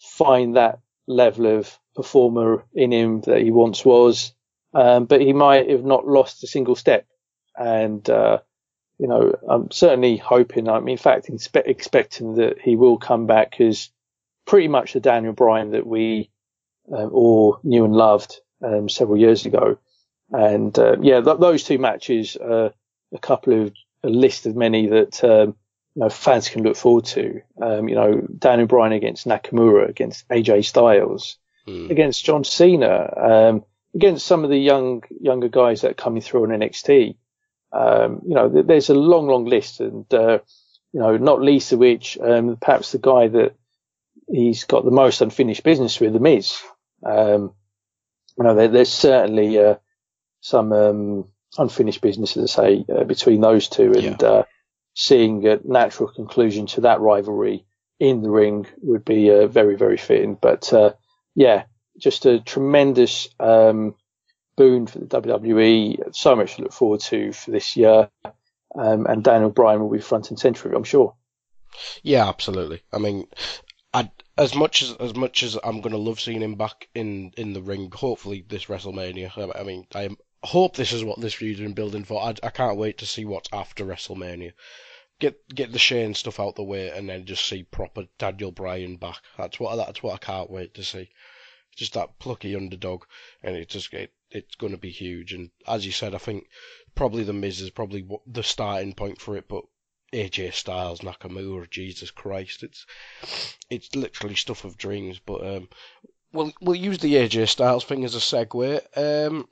find 0.00 0.56
that 0.56 0.78
level 1.06 1.58
of 1.58 1.78
performer 1.96 2.64
in 2.72 2.92
him 2.92 3.20
that 3.22 3.42
he 3.42 3.50
once 3.50 3.84
was, 3.84 4.32
um, 4.72 5.06
but 5.06 5.20
he 5.20 5.32
might 5.32 5.68
have 5.68 5.84
not 5.84 6.06
lost 6.06 6.44
a 6.44 6.46
single 6.46 6.76
step. 6.76 7.06
And 7.56 8.08
uh, 8.08 8.38
you 8.98 9.08
know, 9.08 9.34
I'm 9.48 9.70
certainly 9.70 10.16
hoping, 10.16 10.68
I'm 10.68 10.88
in 10.88 10.98
fact 10.98 11.30
expecting 11.54 12.34
that 12.36 12.60
he 12.60 12.76
will 12.76 12.98
come 12.98 13.26
back 13.26 13.60
as 13.60 13.90
pretty 14.46 14.68
much 14.68 14.92
the 14.92 15.00
Daniel 15.00 15.32
Bryan 15.32 15.72
that 15.72 15.86
we 15.86 16.30
uh, 16.92 17.06
all 17.08 17.58
knew 17.62 17.84
and 17.84 17.94
loved 17.94 18.40
um, 18.62 18.88
several 18.88 19.18
years 19.18 19.46
ago. 19.46 19.78
And 20.30 20.78
uh, 20.78 20.96
yeah, 21.00 21.20
th- 21.20 21.38
those 21.38 21.64
two 21.64 21.78
matches 21.78 22.36
are 22.36 22.72
a 23.12 23.18
couple 23.18 23.62
of 23.62 23.72
a 24.02 24.08
list 24.08 24.46
of 24.46 24.56
many 24.56 24.86
that 24.86 25.22
um, 25.24 25.56
you 25.94 26.04
know, 26.04 26.08
fans 26.08 26.48
can 26.48 26.62
look 26.62 26.76
forward 26.76 27.06
to. 27.06 27.40
Um, 27.60 27.88
you 27.88 27.94
know, 27.94 28.26
Daniel 28.38 28.68
Bryan 28.68 28.92
against 28.92 29.26
Nakamura, 29.26 29.88
against 29.88 30.28
AJ 30.28 30.64
Styles, 30.64 31.38
mm. 31.66 31.90
against 31.90 32.24
John 32.24 32.44
Cena, 32.44 33.12
um, 33.16 33.64
against 33.94 34.26
some 34.26 34.44
of 34.44 34.50
the 34.50 34.58
young 34.58 35.02
younger 35.20 35.48
guys 35.48 35.80
that 35.80 35.90
are 35.92 35.94
coming 35.94 36.22
through 36.22 36.44
on 36.44 36.60
NXT. 36.60 37.16
Um, 37.72 38.22
you 38.26 38.34
know, 38.34 38.48
there's 38.62 38.90
a 38.90 38.94
long, 38.94 39.26
long 39.26 39.44
list, 39.44 39.80
and 39.80 40.12
uh, 40.14 40.38
you 40.92 41.00
know, 41.00 41.16
not 41.16 41.42
least 41.42 41.72
of 41.72 41.80
which, 41.80 42.16
um, 42.18 42.56
perhaps 42.60 42.92
the 42.92 42.98
guy 42.98 43.28
that 43.28 43.54
he's 44.28 44.64
got 44.64 44.84
the 44.84 44.90
most 44.90 45.20
unfinished 45.20 45.62
business 45.62 46.00
with, 46.00 46.12
The 46.12 46.20
Miz. 46.20 46.62
Um, 47.04 47.52
you 48.36 48.44
know, 48.44 48.54
there, 48.54 48.68
there's 48.68 48.92
certainly 48.92 49.58
uh, 49.58 49.76
some 50.40 50.72
um, 50.72 51.28
unfinished 51.56 52.00
business, 52.00 52.36
as 52.36 52.56
I 52.56 52.62
say, 52.62 52.84
uh, 52.88 53.04
between 53.04 53.40
those 53.40 53.68
two, 53.68 53.92
and 53.92 54.20
yeah. 54.20 54.28
Uh, 54.28 54.42
seeing 54.94 55.46
a 55.46 55.60
natural 55.64 56.08
conclusion 56.08 56.66
to 56.66 56.80
that 56.82 57.00
rivalry 57.00 57.64
in 58.00 58.22
the 58.22 58.30
ring 58.30 58.66
would 58.82 59.04
be 59.04 59.30
uh, 59.30 59.46
very, 59.46 59.76
very 59.76 59.96
fitting. 59.96 60.36
But 60.40 60.72
uh, 60.72 60.92
yeah, 61.34 61.64
just 61.98 62.26
a 62.26 62.40
tremendous 62.40 63.28
um, 63.38 63.94
boon 64.56 64.86
for 64.86 64.98
the 64.98 65.06
WWE. 65.06 66.14
So 66.14 66.36
much 66.36 66.56
to 66.56 66.62
look 66.62 66.72
forward 66.72 67.00
to 67.00 67.32
for 67.32 67.50
this 67.50 67.76
year. 67.76 68.10
Um, 68.74 69.06
and 69.06 69.24
Daniel 69.24 69.50
Bryan 69.50 69.80
will 69.80 69.90
be 69.90 70.00
front 70.00 70.30
and 70.30 70.38
centre, 70.38 70.72
I'm 70.72 70.84
sure. 70.84 71.14
Yeah, 72.02 72.28
absolutely. 72.28 72.82
I 72.92 72.98
mean, 72.98 73.26
I, 73.94 74.10
as 74.38 74.54
much 74.54 74.82
as 74.82 74.92
as 74.94 75.14
much 75.16 75.42
as 75.42 75.58
I'm 75.64 75.80
gonna 75.80 75.96
love 75.98 76.20
seeing 76.20 76.42
him 76.42 76.54
back 76.54 76.88
in 76.94 77.32
in 77.36 77.52
the 77.52 77.62
ring, 77.62 77.90
hopefully 77.90 78.44
this 78.48 78.66
WrestleMania. 78.66 79.56
I, 79.58 79.64
mean, 79.64 79.86
I 79.94 80.10
hope 80.44 80.76
this 80.76 80.92
is 80.92 81.04
what 81.04 81.20
this 81.20 81.34
feud's 81.34 81.60
been 81.60 81.72
building 81.72 82.04
for. 82.04 82.22
I, 82.22 82.34
I 82.42 82.50
can't 82.50 82.78
wait 82.78 82.98
to 82.98 83.06
see 83.06 83.24
what's 83.24 83.48
after 83.52 83.84
WrestleMania. 83.84 84.52
Get 85.18 85.36
get 85.52 85.72
the 85.72 85.78
Shane 85.80 86.14
stuff 86.14 86.38
out 86.38 86.54
the 86.54 86.62
way, 86.62 86.90
and 86.90 87.08
then 87.08 87.26
just 87.26 87.46
see 87.46 87.64
proper 87.64 88.04
Daniel 88.18 88.52
Bryan 88.52 88.96
back. 88.96 89.20
That's 89.36 89.58
what 89.58 89.74
that's 89.76 90.02
what 90.02 90.14
I 90.14 90.18
can't 90.18 90.50
wait 90.50 90.74
to 90.74 90.84
see. 90.84 91.10
Just 91.74 91.94
that 91.94 92.18
plucky 92.20 92.54
underdog, 92.54 93.04
and 93.42 93.56
it 93.56 93.68
just 93.68 93.92
it, 93.92 94.12
it's 94.30 94.54
going 94.54 94.72
to 94.72 94.78
be 94.78 94.90
huge. 94.90 95.32
And 95.32 95.50
as 95.66 95.84
you 95.84 95.92
said, 95.92 96.14
I 96.14 96.18
think 96.18 96.48
probably 96.94 97.24
the 97.24 97.32
Miz 97.32 97.60
is 97.60 97.70
probably 97.70 98.06
the 98.26 98.42
starting 98.42 98.94
point 98.94 99.20
for 99.20 99.36
it, 99.36 99.48
but 99.48 99.64
AJ 100.12 100.54
Styles, 100.54 101.00
Nakamura, 101.00 101.68
Jesus 101.68 102.10
Christ, 102.10 102.62
it's 102.62 102.86
it's 103.70 103.94
literally 103.94 104.34
stuff 104.34 104.64
of 104.64 104.78
dreams. 104.78 105.18
But 105.18 105.46
um, 105.46 105.68
we'll 106.32 106.52
we'll 106.60 106.76
use 106.76 106.98
the 106.98 107.14
AJ 107.14 107.48
Styles 107.48 107.84
thing 107.84 108.04
as 108.04 108.14
a 108.14 108.18
segue. 108.18 108.80
Um, 108.96 109.48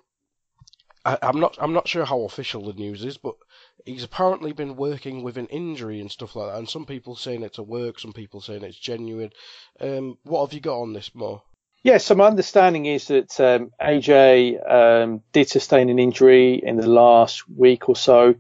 I, 1.05 1.19
I'm 1.23 1.41
not 1.41 1.57
I'm 1.61 1.73
not 1.73 1.89
sure 1.89 2.05
how 2.05 2.23
official 2.23 2.65
the 2.65 2.73
news 2.73 3.05
is, 3.05 3.17
but 3.17 3.37
he's 3.85 4.05
apparently 4.05 4.53
been 4.53 4.77
working 4.77 5.23
with 5.23 5.39
an 5.39 5.47
injury 5.47 6.01
and 6.01 6.11
stuff 6.11 6.37
like 6.37 6.51
that. 6.53 6.59
And 6.59 6.69
some 6.69 6.85
people 6.85 7.17
saying 7.17 7.43
it's 7.43 7.59
a 7.59 7.63
work, 7.63 7.99
some 7.99 8.13
people 8.13 8.41
saying 8.41 8.65
it's 8.65 8.79
genuine. 8.79 9.31
Um, 9.81 10.19
what 10.25 10.47
have 10.47 10.55
you 10.55 10.61
got 10.61 10.81
on 10.81 10.93
this, 10.93 11.15
Mo? 11.15 11.43
Yeah, 11.83 11.99
so 11.99 12.17
my 12.17 12.27
understanding 12.27 12.87
is 12.87 13.07
that 13.07 13.39
um, 13.39 13.71
AJ 13.81 14.71
um, 14.71 15.23
did 15.33 15.49
sustain 15.49 15.89
an 15.89 16.01
injury 16.01 16.61
in 16.61 16.77
the 16.77 16.89
last 16.89 17.49
week 17.49 17.89
or 17.89 17.95
so. 17.95 18.35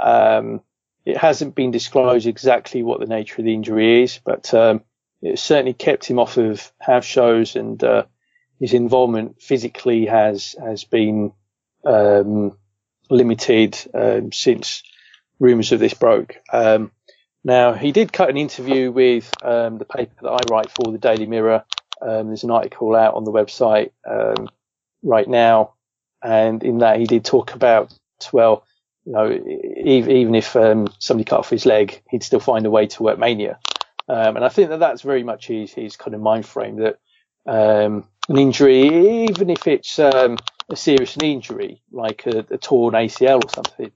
Um, 0.00 0.62
it 1.08 1.16
hasn't 1.16 1.54
been 1.54 1.70
disclosed 1.70 2.26
exactly 2.26 2.82
what 2.82 3.00
the 3.00 3.06
nature 3.06 3.40
of 3.40 3.46
the 3.46 3.54
injury 3.54 4.02
is, 4.02 4.20
but 4.22 4.52
um, 4.52 4.82
it 5.22 5.38
certainly 5.38 5.72
kept 5.72 6.04
him 6.04 6.18
off 6.18 6.36
of 6.36 6.70
house 6.78 7.06
shows, 7.06 7.56
and 7.56 7.82
uh, 7.82 8.04
his 8.60 8.74
involvement 8.74 9.40
physically 9.40 10.04
has 10.04 10.54
has 10.62 10.84
been 10.84 11.32
um, 11.86 12.58
limited 13.08 13.78
um, 13.94 14.32
since 14.32 14.82
rumours 15.40 15.72
of 15.72 15.80
this 15.80 15.94
broke. 15.94 16.36
now, 17.42 17.72
he 17.72 17.90
did 17.90 18.12
cut 18.12 18.28
an 18.28 18.36
interview 18.36 18.92
with 18.92 19.32
the 19.40 19.86
paper 19.88 20.14
that 20.20 20.30
I 20.30 20.52
write 20.52 20.70
for, 20.70 20.92
the 20.92 20.98
Daily 20.98 21.24
Mirror. 21.24 21.64
Um, 22.02 22.26
there's 22.26 22.44
an 22.44 22.50
article 22.50 22.94
out 22.94 23.14
on 23.14 23.24
the 23.24 23.32
website 23.32 23.92
um, 24.06 24.50
right 25.02 25.26
now, 25.26 25.72
and 26.22 26.62
in 26.62 26.78
that 26.78 26.98
he 26.98 27.06
did 27.06 27.24
talk 27.24 27.54
about 27.54 27.96
well, 28.30 28.64
you 29.08 29.14
know, 29.14 29.32
even 29.32 30.34
if 30.34 30.54
um, 30.54 30.86
somebody 30.98 31.24
cut 31.24 31.38
off 31.38 31.48
his 31.48 31.64
leg, 31.64 32.02
he'd 32.10 32.22
still 32.22 32.40
find 32.40 32.66
a 32.66 32.70
way 32.70 32.86
to 32.88 33.02
work 33.02 33.18
Mania. 33.18 33.58
Um, 34.06 34.36
and 34.36 34.44
I 34.44 34.50
think 34.50 34.68
that 34.68 34.80
that's 34.80 35.00
very 35.00 35.22
much 35.22 35.46
his, 35.46 35.72
his 35.72 35.96
kind 35.96 36.14
of 36.14 36.20
mind 36.20 36.44
frame 36.44 36.76
that 36.76 36.98
um, 37.46 38.06
an 38.28 38.36
injury, 38.36 39.24
even 39.30 39.48
if 39.48 39.66
it's 39.66 39.98
um, 39.98 40.36
a 40.68 40.76
serious 40.76 41.16
injury 41.22 41.80
like 41.90 42.26
a, 42.26 42.44
a 42.50 42.58
torn 42.58 42.92
ACL 42.92 43.42
or 43.42 43.48
something, 43.48 43.90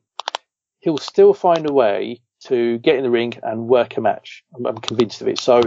he'll 0.78 0.96
still 0.96 1.34
find 1.34 1.68
a 1.68 1.72
way 1.74 2.22
to 2.44 2.78
get 2.78 2.96
in 2.96 3.02
the 3.02 3.10
ring 3.10 3.34
and 3.42 3.68
work 3.68 3.98
a 3.98 4.00
match. 4.00 4.42
I'm, 4.56 4.64
I'm 4.64 4.78
convinced 4.78 5.20
of 5.20 5.28
it. 5.28 5.38
So 5.38 5.60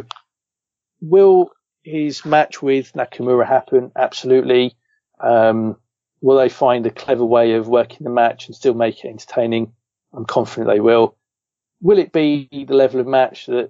will 1.01 1.51
his 1.83 2.25
match 2.25 2.63
with 2.63 2.93
Nakamura 2.93 3.45
happen? 3.45 3.91
Absolutely. 3.95 4.75
Um, 5.19 5.77
will 6.25 6.38
they 6.38 6.50
find 6.50 6.84
a 6.88 6.89
clever 6.89 7.24
way 7.24 7.53
of 7.53 7.67
working 7.67 8.03
the 8.03 8.10
match 8.10 8.48
and 8.48 8.55
still 8.55 8.74
make 8.74 9.05
it 9.05 9.10
entertaining? 9.10 9.72
I'm 10.12 10.25
confident 10.25 10.67
they 10.67 10.79
will. 10.79 11.15
Will 11.82 12.00
it 12.00 12.12
be 12.12 12.50
the 12.51 12.74
level 12.74 13.00
of 13.00 13.05
match 13.05 13.46
that 13.46 13.70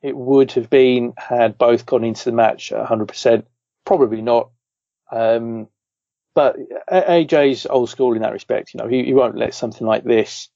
it 0.00 0.16
would 0.16 0.52
have 0.52 0.70
been 0.70 1.12
had 1.18 1.58
both 1.58 1.84
gone 1.84 2.02
into 2.02 2.24
the 2.24 2.32
match 2.32 2.72
100%? 2.74 3.44
Probably 3.84 4.22
not. 4.22 4.48
Um, 5.12 5.68
but 6.34 6.56
AJ's 6.90 7.66
old 7.66 7.90
school 7.90 8.14
in 8.14 8.22
that 8.22 8.32
respect. 8.32 8.72
You 8.72 8.78
know, 8.78 8.88
he, 8.88 9.04
he 9.04 9.12
won't 9.12 9.36
let 9.36 9.52
something 9.52 9.86
like 9.86 10.02
this 10.02 10.48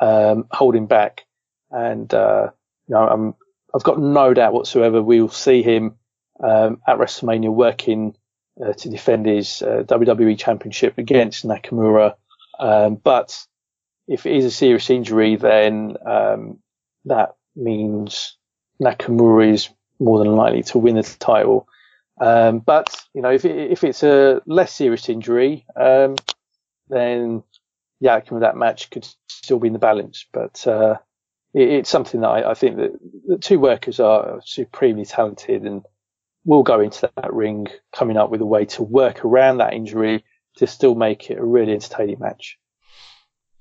um, 0.00 0.48
hold 0.50 0.74
him 0.74 0.86
back. 0.86 1.26
And 1.70 2.12
uh, 2.12 2.50
you 2.88 2.96
know, 2.96 3.08
I'm, 3.08 3.34
I've 3.72 3.84
got 3.84 4.00
no 4.00 4.34
doubt 4.34 4.52
whatsoever 4.52 5.00
we'll 5.00 5.28
see 5.28 5.62
him 5.62 5.94
um, 6.42 6.80
at 6.88 6.98
WrestleMania 6.98 7.54
working 7.54 8.16
uh, 8.64 8.72
to 8.72 8.88
defend 8.88 9.26
his 9.26 9.62
uh, 9.62 9.84
WWE 9.86 10.38
Championship 10.38 10.98
against 10.98 11.46
Nakamura. 11.46 12.14
Um, 12.58 12.96
but 12.96 13.38
if 14.06 14.26
it 14.26 14.34
is 14.34 14.44
a 14.44 14.50
serious 14.50 14.90
injury, 14.90 15.36
then 15.36 15.96
um, 16.04 16.58
that 17.04 17.36
means 17.54 18.36
Nakamura 18.82 19.52
is 19.52 19.68
more 19.98 20.18
than 20.18 20.34
likely 20.34 20.62
to 20.64 20.78
win 20.78 20.96
the 20.96 21.02
title. 21.02 21.68
Um, 22.20 22.58
but 22.58 22.96
you 23.14 23.22
know, 23.22 23.30
if 23.30 23.44
it, 23.44 23.70
if 23.70 23.84
it's 23.84 24.02
a 24.02 24.40
less 24.46 24.72
serious 24.72 25.08
injury, 25.08 25.64
um, 25.76 26.16
then 26.88 27.42
the 28.00 28.10
outcome 28.10 28.36
of 28.36 28.40
that 28.42 28.56
match 28.56 28.90
could 28.90 29.06
still 29.28 29.58
be 29.58 29.68
in 29.68 29.72
the 29.72 29.78
balance. 29.78 30.26
But 30.32 30.66
uh, 30.66 30.96
it, 31.54 31.68
it's 31.68 31.90
something 31.90 32.20
that 32.20 32.28
I, 32.28 32.50
I 32.50 32.54
think 32.54 32.76
that 32.76 32.98
the 33.26 33.38
two 33.38 33.58
workers 33.58 34.00
are 34.00 34.40
supremely 34.44 35.04
talented 35.04 35.62
and 35.62 35.84
will 36.48 36.62
go 36.62 36.80
into 36.80 37.10
that 37.14 37.34
ring 37.34 37.68
coming 37.92 38.16
up 38.16 38.30
with 38.30 38.40
a 38.40 38.46
way 38.46 38.64
to 38.64 38.82
work 38.82 39.22
around 39.22 39.58
that 39.58 39.74
injury 39.74 40.24
to 40.56 40.66
still 40.66 40.94
make 40.94 41.30
it 41.30 41.36
a 41.36 41.44
really 41.44 41.74
entertaining 41.74 42.18
match. 42.18 42.58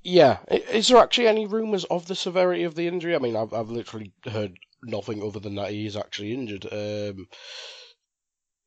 Yeah, 0.03 0.38
is 0.50 0.88
there 0.88 1.00
actually 1.00 1.27
any 1.27 1.48
rumours 1.48 1.84
of 1.84 2.08
the 2.08 2.15
severity 2.15 2.63
of 2.63 2.75
the 2.75 2.88
injury? 2.88 3.13
I 3.13 3.20
mean, 3.20 3.36
I've 3.36 3.53
I've 3.53 3.70
literally 3.70 4.13
heard 4.24 4.58
nothing 4.82 5.22
other 5.22 5.41
than 5.41 5.56
that 5.56 5.72
he 5.72 5.86
is 5.86 5.98
actually 5.98 6.34
injured. 6.34 6.65
Um, 6.72 7.27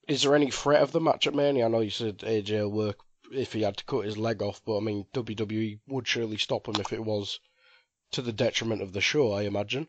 is 0.06 0.22
there 0.22 0.34
any 0.34 0.50
threat 0.50 0.82
of 0.82 0.92
the 0.92 1.00
match 1.00 1.26
at 1.26 1.34
Mania? 1.34 1.64
I 1.64 1.68
know 1.68 1.80
you 1.80 1.88
said 1.88 2.18
AJ 2.18 2.60
will 2.64 2.72
work 2.72 2.98
if 3.32 3.54
he 3.54 3.62
had 3.62 3.78
to 3.78 3.84
cut 3.86 4.04
his 4.04 4.18
leg 4.18 4.42
off, 4.42 4.60
but 4.66 4.76
I 4.76 4.80
mean 4.80 5.06
WWE 5.14 5.80
would 5.88 6.06
surely 6.06 6.36
stop 6.36 6.68
him 6.68 6.76
if 6.78 6.92
it 6.92 7.02
was 7.02 7.40
to 8.12 8.20
the 8.20 8.34
detriment 8.34 8.82
of 8.82 8.92
the 8.92 9.00
show. 9.00 9.32
I 9.32 9.44
imagine. 9.44 9.88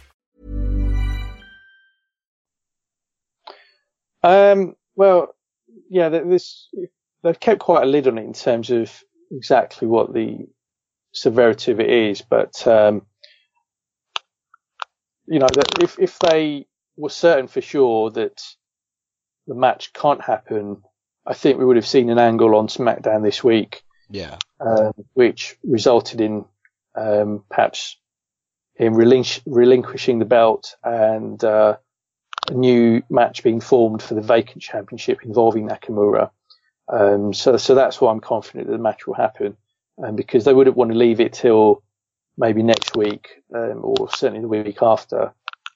Um, 4.23 4.75
well, 4.95 5.35
yeah, 5.89 6.09
this 6.09 6.69
they've 7.23 7.39
kept 7.39 7.59
quite 7.59 7.83
a 7.83 7.87
lid 7.87 8.07
on 8.07 8.17
it 8.17 8.23
in 8.23 8.33
terms 8.33 8.69
of 8.69 8.91
exactly 9.31 9.87
what 9.87 10.13
the 10.13 10.47
severity 11.13 11.71
of 11.71 11.79
it 11.79 11.89
is, 11.89 12.21
but 12.21 12.65
um, 12.67 13.03
you 15.25 15.39
know, 15.39 15.47
that 15.47 15.81
if 15.81 15.99
if 15.99 16.19
they 16.19 16.67
were 16.97 17.09
certain 17.09 17.47
for 17.47 17.61
sure 17.61 18.11
that 18.11 18.41
the 19.47 19.55
match 19.55 19.93
can't 19.93 20.21
happen, 20.21 20.81
I 21.25 21.33
think 21.33 21.57
we 21.57 21.65
would 21.65 21.75
have 21.77 21.87
seen 21.87 22.09
an 22.09 22.19
angle 22.19 22.55
on 22.55 22.67
SmackDown 22.67 23.23
this 23.23 23.43
week, 23.43 23.83
Yeah. 24.09 24.37
um, 24.59 24.93
which 25.13 25.57
resulted 25.63 26.21
in 26.21 26.45
um, 26.95 27.43
perhaps 27.49 27.97
him 28.75 28.93
relinqu- 28.95 29.41
relinquishing 29.45 30.19
the 30.19 30.25
belt 30.25 30.75
and 30.83 31.43
uh, 31.43 31.77
a 32.49 32.53
new 32.53 33.03
match 33.09 33.43
being 33.43 33.61
formed 33.61 34.01
for 34.01 34.15
the 34.15 34.21
vacant 34.21 34.61
championship 34.61 35.23
involving 35.23 35.67
Nakamura. 35.67 36.31
Um, 36.91 37.33
so, 37.33 37.57
so 37.57 37.75
that's 37.75 38.01
why 38.01 38.11
I'm 38.11 38.19
confident 38.19 38.67
that 38.67 38.73
the 38.73 38.83
match 38.83 39.07
will 39.07 39.13
happen, 39.13 39.55
um, 40.03 40.15
because 40.15 40.43
they 40.43 40.53
wouldn't 40.53 40.75
want 40.75 40.91
to 40.91 40.97
leave 40.97 41.19
it 41.19 41.33
till 41.33 41.83
maybe 42.37 42.63
next 42.63 42.95
week, 42.95 43.29
um, 43.53 43.81
or 43.83 44.09
certainly 44.09 44.41
the 44.41 44.47
week 44.47 44.79
after, 44.81 45.33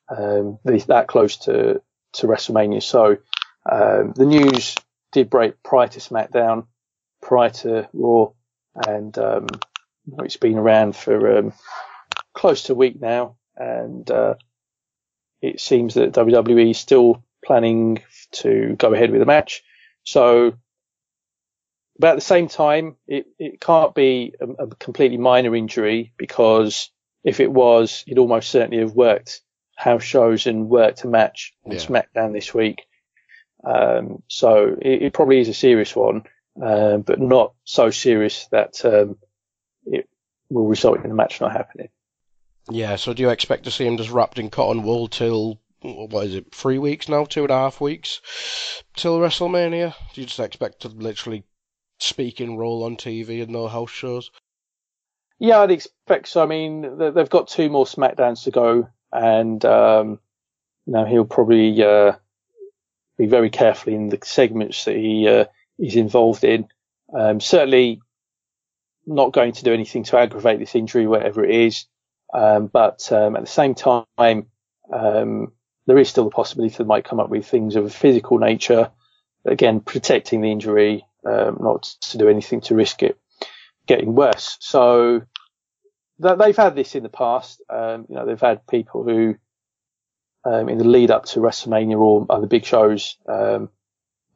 um, 0.10 0.60
that 0.64 1.06
close 1.08 1.38
to, 1.38 1.82
to 2.14 2.28
WrestleMania. 2.28 2.82
So, 2.82 3.18
um, 3.72 4.14
the 4.16 4.26
news 4.26 4.76
did 5.12 5.30
break 5.30 5.62
prior 5.64 5.88
to 5.88 6.00
SmackDown, 6.00 6.66
prior 7.22 7.50
to 7.50 7.88
Raw, 7.94 8.32
and, 8.76 9.18
um, 9.18 9.48
it's 10.20 10.38
been 10.38 10.58
around 10.58 10.96
for, 10.96 11.38
um, 11.38 11.54
close 12.34 12.64
to 12.64 12.74
a 12.74 12.76
week 12.76 13.00
now, 13.00 13.38
and, 13.56 14.10
uh, 14.12 14.36
it 15.46 15.60
seems 15.60 15.94
that 15.94 16.14
WWE 16.14 16.72
is 16.72 16.78
still 16.80 17.24
planning 17.46 18.02
to 18.32 18.76
go 18.78 18.94
ahead 18.94 19.12
with 19.12 19.20
the 19.20 19.26
match. 19.26 19.64
So, 20.04 20.54
but 22.00 22.12
at 22.12 22.16
the 22.16 22.22
same 22.22 22.48
time, 22.48 22.96
it, 23.08 23.28
it 23.40 23.62
can't 23.62 23.94
be 23.96 24.34
a, 24.42 24.64
a 24.64 24.68
completely 24.76 25.18
minor 25.18 25.56
injury 25.56 26.14
because 26.18 26.90
if 27.24 27.40
it 27.40 27.52
was, 27.52 28.04
he'd 28.06 28.18
almost 28.18 28.50
certainly 28.50 28.80
have 28.80 28.94
worked 28.94 29.42
house 29.76 30.04
shows 30.04 30.48
and 30.48 30.70
worked 30.70 31.04
a 31.04 31.08
match 31.08 31.54
on 31.66 31.74
Yeah. 31.74 31.80
SmackDown 31.80 32.34
this 32.34 32.54
week. 32.54 32.84
Um, 33.64 34.24
so 34.28 34.76
it, 34.82 35.04
it 35.04 35.14
probably 35.14 35.40
is 35.40 35.50
a 35.50 35.54
serious 35.54 35.96
one, 35.96 36.24
um, 36.62 37.02
but 37.02 37.20
not 37.20 37.54
so 37.64 37.90
serious 37.90 38.48
that 38.52 38.84
um, 38.86 39.18
it 39.86 40.08
will 40.50 40.68
result 40.68 41.04
in 41.04 41.10
the 41.10 41.16
match 41.16 41.42
not 41.42 41.52
happening. 41.52 41.90
Yeah, 42.70 42.96
so 42.96 43.14
do 43.14 43.22
you 43.22 43.30
expect 43.30 43.66
to 43.66 43.72
see 43.72 43.86
him 43.86 43.98
just 43.98 44.10
wrapped 44.10 44.40
in 44.40 44.50
cotton 44.50 44.84
wool 44.84 45.08
till, 45.08 45.60
what 45.82 46.26
is 46.26 46.36
it, 46.36 46.54
three 46.54 46.80
weeks 46.80 47.08
now? 47.08 47.26
Two 47.26 47.44
and 47.44 47.52
a 47.52 47.56
half 47.56 47.80
weeks? 47.80 48.22
Till 48.96 49.20
WrestleMania? 49.20 49.94
Do 50.14 50.22
you 50.22 50.28
just 50.28 50.40
expect 50.40 50.82
to 50.82 50.88
literally 50.88 51.44
speak 52.00 52.42
in 52.42 52.58
role 52.58 52.84
on 52.84 52.98
TV 52.98 53.44
and 53.44 53.52
no 53.52 53.68
house 53.68 53.92
shows? 53.92 54.32
Yeah, 55.38 55.60
I'd 55.60 55.72
expect 55.72 56.28
so. 56.30 56.42
I 56.42 56.46
mean, 56.48 56.98
they've 56.98 57.30
got 57.30 57.50
two 57.50 57.70
more 57.70 57.86
SmackDowns 57.86 58.44
to 58.46 58.52
go, 58.52 58.90
and 59.12 59.64
um, 59.66 60.20
he'll 60.88 61.26
probably 61.26 61.84
uh, 61.84 62.14
be 63.18 63.28
very 63.28 63.50
careful 63.50 63.94
in 63.94 64.10
the 64.10 64.20
segments 64.24 64.86
that 64.86 64.96
he 64.96 65.28
uh, 65.28 65.46
is 65.78 65.96
involved 65.96 66.44
in. 66.44 66.68
Um, 67.14 67.40
certainly, 67.40 68.02
not 69.06 69.34
going 69.34 69.52
to 69.54 69.64
do 69.64 69.74
anything 69.74 70.04
to 70.06 70.18
aggravate 70.18 70.60
this 70.60 70.74
injury, 70.74 71.06
whatever 71.06 71.46
it 71.46 71.54
is. 71.54 71.86
Um, 72.34 72.68
but 72.68 73.12
um, 73.12 73.36
at 73.36 73.42
the 73.42 73.48
same 73.50 73.76
time, 73.76 74.48
um, 74.92 75.52
there 75.88 75.98
is 75.98 76.10
still 76.10 76.26
the 76.26 76.30
possibility 76.32 76.76
that 76.78 76.88
might 76.88 77.06
come 77.06 77.20
up 77.20 77.30
with 77.30 77.48
things 77.48 77.76
of 77.76 77.86
a 77.86 77.90
physical 77.90 78.38
nature. 78.38 78.92
Again, 79.46 79.80
protecting 79.80 80.42
the 80.42 80.52
injury, 80.52 81.06
um, 81.26 81.58
not 81.62 81.84
to 82.02 82.18
do 82.18 82.28
anything 82.28 82.62
to 82.62 82.76
risk 82.76 83.04
it 83.04 83.18
getting 83.88 84.16
worse. 84.16 84.58
So 84.60 85.22
th- 86.22 86.38
they've 86.40 86.58
had 86.58 86.76
this 86.76 86.96
in 86.96 87.04
the 87.04 87.10
past. 87.10 87.62
Um, 87.70 88.08
you 88.10 88.16
know, 88.16 88.26
they've 88.26 88.40
had 88.40 88.66
people 88.68 89.04
who, 89.04 89.36
in 90.46 90.78
the 90.78 90.84
lead 90.84 91.12
up 91.12 91.26
to 91.26 91.40
WrestleMania 91.40 92.00
or 92.00 92.26
other 92.30 92.48
big 92.48 92.66
shows, 92.66 93.18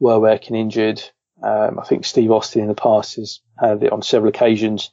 were 0.00 0.18
working 0.18 0.56
injured. 0.56 1.02
Um, 1.42 1.78
I 1.78 1.84
think 1.84 2.04
Steve 2.04 2.30
Austin 2.30 2.62
in 2.62 2.68
the 2.68 2.74
past 2.74 3.16
has 3.16 3.40
had 3.58 3.82
it 3.82 3.92
on 3.92 4.02
several 4.02 4.30
occasions, 4.30 4.90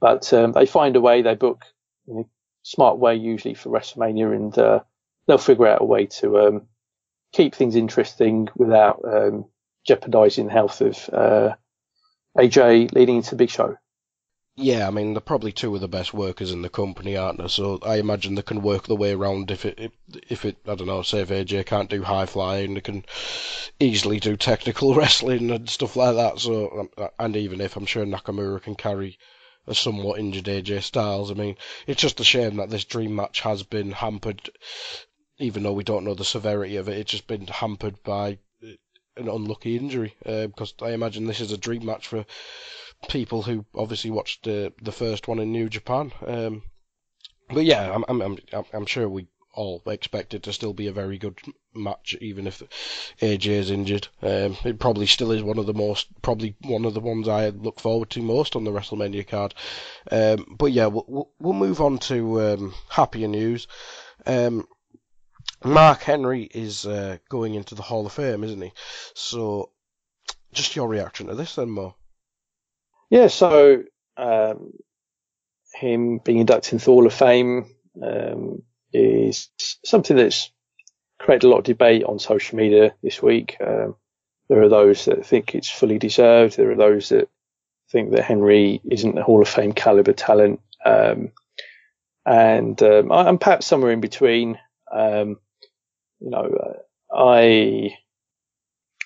but 0.00 0.32
um, 0.32 0.52
they 0.52 0.66
find 0.66 0.96
a 0.96 1.00
way. 1.00 1.22
They 1.22 1.34
book 1.34 1.64
in 2.06 2.18
a 2.18 2.24
smart 2.66 2.98
way 2.98 3.14
usually 3.14 3.54
for 3.54 3.70
WrestleMania, 3.70 4.34
and 4.34 4.58
uh, 4.58 4.80
they'll 5.26 5.38
figure 5.38 5.68
out 5.68 5.82
a 5.82 5.84
way 5.84 6.06
to 6.06 6.38
um, 6.40 6.62
keep 7.32 7.54
things 7.54 7.76
interesting 7.76 8.48
without 8.56 9.00
um, 9.04 9.44
jeopardising 9.86 10.46
the 10.46 10.52
health 10.52 10.80
of 10.80 11.08
uh, 11.12 11.54
AJ 12.36 12.92
leading 12.92 13.16
into 13.16 13.30
the 13.30 13.36
big 13.36 13.50
show. 13.50 13.76
Yeah, 14.56 14.88
I 14.88 14.90
mean 14.90 15.12
they're 15.12 15.20
probably 15.20 15.52
two 15.52 15.74
of 15.74 15.80
the 15.80 15.86
best 15.86 16.12
workers 16.12 16.50
in 16.50 16.62
the 16.62 16.68
company, 16.68 17.16
aren't 17.16 17.38
they? 17.38 17.46
So 17.46 17.78
I 17.82 17.96
imagine 17.96 18.34
they 18.34 18.42
can 18.42 18.62
work 18.62 18.86
the 18.86 18.96
way 18.96 19.12
around 19.12 19.50
if 19.52 19.64
it 19.64 19.78
if, 19.78 19.92
if 20.28 20.44
it 20.44 20.56
I 20.66 20.74
don't 20.74 20.88
know, 20.88 21.02
say 21.02 21.20
if 21.20 21.28
AJ 21.28 21.66
can't 21.66 21.90
do 21.90 22.02
high 22.02 22.26
flying, 22.26 22.74
they 22.74 22.80
can 22.80 23.04
easily 23.78 24.18
do 24.18 24.36
technical 24.36 24.94
wrestling 24.96 25.50
and 25.52 25.68
stuff 25.68 25.94
like 25.94 26.16
that. 26.16 26.40
So 26.40 26.88
um, 26.98 27.10
and 27.18 27.36
even 27.36 27.60
if 27.60 27.76
I'm 27.76 27.86
sure 27.86 28.04
Nakamura 28.04 28.60
can 28.60 28.74
carry 28.74 29.18
a 29.66 29.74
somewhat 29.74 30.18
injured 30.18 30.44
AJ 30.44 30.82
Styles, 30.82 31.30
I 31.30 31.34
mean 31.34 31.56
it's 31.86 32.02
just 32.02 32.20
a 32.20 32.24
shame 32.24 32.56
that 32.56 32.70
this 32.70 32.84
dream 32.84 33.14
match 33.14 33.40
has 33.40 33.62
been 33.62 33.92
hampered, 33.92 34.50
even 35.38 35.62
though 35.62 35.72
we 35.72 35.84
don't 35.84 36.04
know 36.04 36.14
the 36.14 36.24
severity 36.24 36.76
of 36.76 36.88
it. 36.88 36.98
It's 36.98 37.12
just 37.12 37.26
been 37.26 37.46
hampered 37.46 38.02
by 38.02 38.38
an 39.16 39.28
unlucky 39.28 39.76
injury 39.76 40.14
uh, 40.24 40.46
because 40.46 40.74
I 40.82 40.90
imagine 40.90 41.26
this 41.26 41.40
is 41.40 41.52
a 41.52 41.58
dream 41.58 41.84
match 41.84 42.06
for 42.06 42.26
people 43.08 43.42
who 43.42 43.64
obviously 43.74 44.10
watched 44.10 44.44
the 44.44 44.72
the 44.80 44.92
first 44.92 45.28
one 45.28 45.38
in 45.38 45.52
New 45.52 45.68
Japan. 45.68 46.12
Um, 46.26 46.62
but 47.48 47.64
yeah, 47.64 47.92
I'm 47.92 48.04
I'm 48.08 48.38
I'm 48.52 48.64
I'm 48.72 48.86
sure 48.86 49.08
we 49.08 49.28
all 49.56 49.82
expect 49.86 50.34
it 50.34 50.44
to 50.44 50.52
still 50.52 50.72
be 50.72 50.86
a 50.86 50.92
very 50.92 51.18
good 51.18 51.38
match, 51.74 52.16
even 52.20 52.46
if 52.46 52.62
AJ 53.20 53.46
is 53.46 53.70
injured. 53.70 54.06
Um, 54.22 54.56
it 54.64 54.78
probably 54.78 55.06
still 55.06 55.32
is 55.32 55.42
one 55.42 55.58
of 55.58 55.66
the 55.66 55.74
most, 55.74 56.08
probably 56.22 56.54
one 56.62 56.84
of 56.84 56.94
the 56.94 57.00
ones 57.00 57.26
I 57.26 57.48
look 57.48 57.80
forward 57.80 58.10
to 58.10 58.22
most 58.22 58.54
on 58.54 58.64
the 58.64 58.70
WrestleMania 58.70 59.26
card. 59.26 59.54
Um, 60.10 60.56
but 60.56 60.72
yeah, 60.72 60.86
we'll, 60.86 61.30
we'll 61.40 61.54
move 61.54 61.80
on 61.80 61.98
to 61.98 62.42
um, 62.42 62.74
happier 62.88 63.28
news. 63.28 63.66
Um, 64.26 64.66
Mark 65.64 66.02
Henry 66.02 66.44
is 66.44 66.86
uh, 66.86 67.16
going 67.28 67.54
into 67.54 67.74
the 67.74 67.82
Hall 67.82 68.06
of 68.06 68.12
Fame, 68.12 68.44
isn't 68.44 68.60
he? 68.60 68.72
So, 69.14 69.70
just 70.52 70.76
your 70.76 70.88
reaction 70.88 71.28
to 71.28 71.34
this, 71.34 71.54
then, 71.54 71.70
Mo? 71.70 71.96
Yeah, 73.10 73.28
so 73.28 73.82
um, 74.16 74.72
him 75.74 76.18
being 76.18 76.38
inducted 76.38 76.74
into 76.74 76.84
the 76.84 76.90
Hall 76.92 77.06
of 77.06 77.14
Fame 77.14 77.66
um, 78.02 78.62
is 78.96 79.48
something 79.84 80.16
that's 80.16 80.50
created 81.18 81.46
a 81.46 81.50
lot 81.50 81.58
of 81.58 81.64
debate 81.64 82.04
on 82.04 82.18
social 82.18 82.56
media 82.56 82.94
this 83.02 83.22
week. 83.22 83.56
Um, 83.60 83.96
there 84.48 84.62
are 84.62 84.68
those 84.68 85.06
that 85.06 85.26
think 85.26 85.54
it's 85.54 85.70
fully 85.70 85.98
deserved. 85.98 86.56
There 86.56 86.70
are 86.70 86.76
those 86.76 87.08
that 87.08 87.28
think 87.90 88.12
that 88.12 88.24
Henry 88.24 88.80
isn't 88.90 89.18
a 89.18 89.22
Hall 89.22 89.42
of 89.42 89.48
Fame 89.48 89.72
caliber 89.72 90.12
talent. 90.12 90.60
Um, 90.84 91.32
and 92.24 92.80
um, 92.82 93.12
I'm 93.12 93.38
perhaps 93.38 93.66
somewhere 93.66 93.92
in 93.92 94.00
between. 94.00 94.58
Um, 94.92 95.38
you 96.20 96.30
know, 96.30 96.44
uh, 96.44 97.16
I 97.16 97.96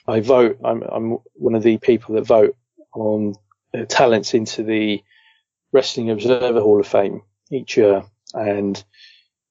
I 0.07 0.21
vote. 0.21 0.59
I'm, 0.65 0.83
I'm 0.83 1.19
one 1.35 1.55
of 1.55 1.63
the 1.63 1.79
people 1.79 2.15
that 2.15 2.27
vote 2.27 2.57
on 2.95 3.35
uh, 3.75 3.85
talents 3.85 4.35
into 4.35 4.63
the 4.63 5.03
Wrestling 5.73 6.11
Observer 6.11 6.61
Hall 6.61 6.81
of 6.81 6.87
Fame 6.87 7.23
each 7.51 7.77
year, 7.77 8.05
and 8.35 8.83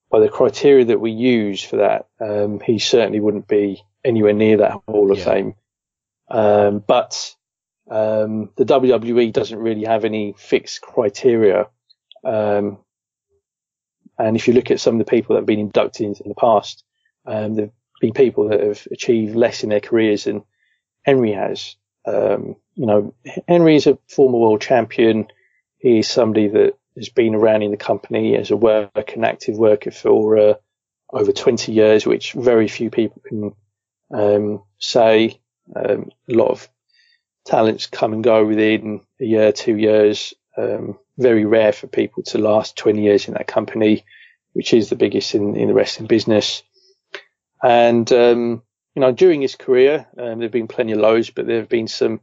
by 0.10 0.20
the 0.20 0.30
criteria 0.30 0.86
that 0.86 1.00
we 1.00 1.12
use 1.12 1.64
for 1.64 1.78
that, 1.78 2.08
um, 2.20 2.60
he 2.60 2.80
certainly 2.80 3.20
wouldn't 3.20 3.48
be 3.48 3.84
anywhere 4.04 4.34
near 4.34 4.58
that 4.58 4.72
Hall 4.88 5.12
of 5.12 5.20
yeah. 5.20 5.26
Fame. 5.26 5.56
Um, 6.30 6.84
but 6.86 7.36
um, 7.90 8.50
the 8.56 8.66
WWE 8.66 9.32
doesn't 9.34 9.58
really 9.58 9.86
have 9.86 10.06
any 10.06 10.34
fixed 10.38 10.82
criteria. 10.82 11.68
Um, 12.24 12.80
and 14.18 14.36
if 14.36 14.48
you 14.48 14.54
look 14.54 14.72
at 14.72 14.80
some 14.80 14.96
of 14.96 15.00
the 15.00 15.10
people 15.10 15.34
that 15.34 15.42
have 15.42 15.48
been 15.48 15.60
inducted 15.60 16.20
in 16.20 16.30
the 16.30 16.36
past, 16.36 16.84
um, 17.26 17.56
there've 17.56 17.72
been 18.02 18.14
people 18.14 18.50
that 18.50 18.62
have 18.62 18.88
achieved 18.92 19.36
less 19.36 19.64
in 19.64 19.70
their 19.70 19.80
careers 19.80 20.26
than 20.26 20.44
Henry 21.04 21.32
has. 21.34 21.76
Um, 22.06 22.56
you 22.76 22.86
know, 22.86 23.14
Henry 23.48 23.76
is 23.76 23.88
a 23.88 23.98
former 24.08 24.38
world 24.38 24.62
champion. 24.62 25.28
He's 25.78 26.10
somebody 26.10 26.48
that 26.48 26.78
has 27.00 27.10
been 27.10 27.34
around 27.34 27.64
in 27.64 27.72
the 27.72 27.78
company 27.78 28.36
as 28.36 28.52
a 28.52 28.58
worker, 28.58 29.04
an 29.16 29.24
active 29.24 29.58
worker 29.58 29.92
for 29.92 30.38
uh, 30.38 30.54
over 31.12 31.32
20 31.32 31.72
years, 31.72 32.06
which 32.06 32.34
very 32.34 32.68
few 32.68 32.90
people 32.90 33.22
can 33.26 33.54
um, 34.14 34.64
say. 34.80 35.40
Um, 35.76 36.12
a 36.30 36.34
lot 36.34 36.50
of 36.50 36.70
talents 37.46 37.88
come 37.88 38.14
and 38.14 38.24
go 38.24 38.46
within 38.46 39.02
a 39.20 39.26
year, 39.26 39.52
two 39.52 39.78
years. 39.78 40.34
Um, 40.58 41.00
very 41.18 41.46
rare 41.46 41.72
for 41.72 41.88
people 41.88 42.24
to 42.24 42.38
last 42.38 42.76
20 42.78 43.02
years 43.02 43.28
in 43.28 43.34
that 43.34 43.48
company, 43.48 44.06
which 44.54 44.74
is 44.74 44.90
the 44.90 44.96
biggest 44.96 45.36
in, 45.36 45.56
in 45.56 45.68
the 45.68 45.74
wrestling 45.74 46.08
business. 46.08 46.64
And, 47.64 48.12
um, 48.12 48.64
you 48.96 49.02
know, 49.02 49.12
during 49.12 49.42
his 49.42 49.56
career, 49.56 50.08
um, 50.18 50.40
there 50.40 50.46
have 50.46 50.52
been 50.52 50.68
plenty 50.68 50.94
of 50.94 51.00
lows, 51.00 51.30
but 51.30 51.48
there 51.48 51.60
have 51.60 51.70
been 51.70 51.88
some 51.88 52.20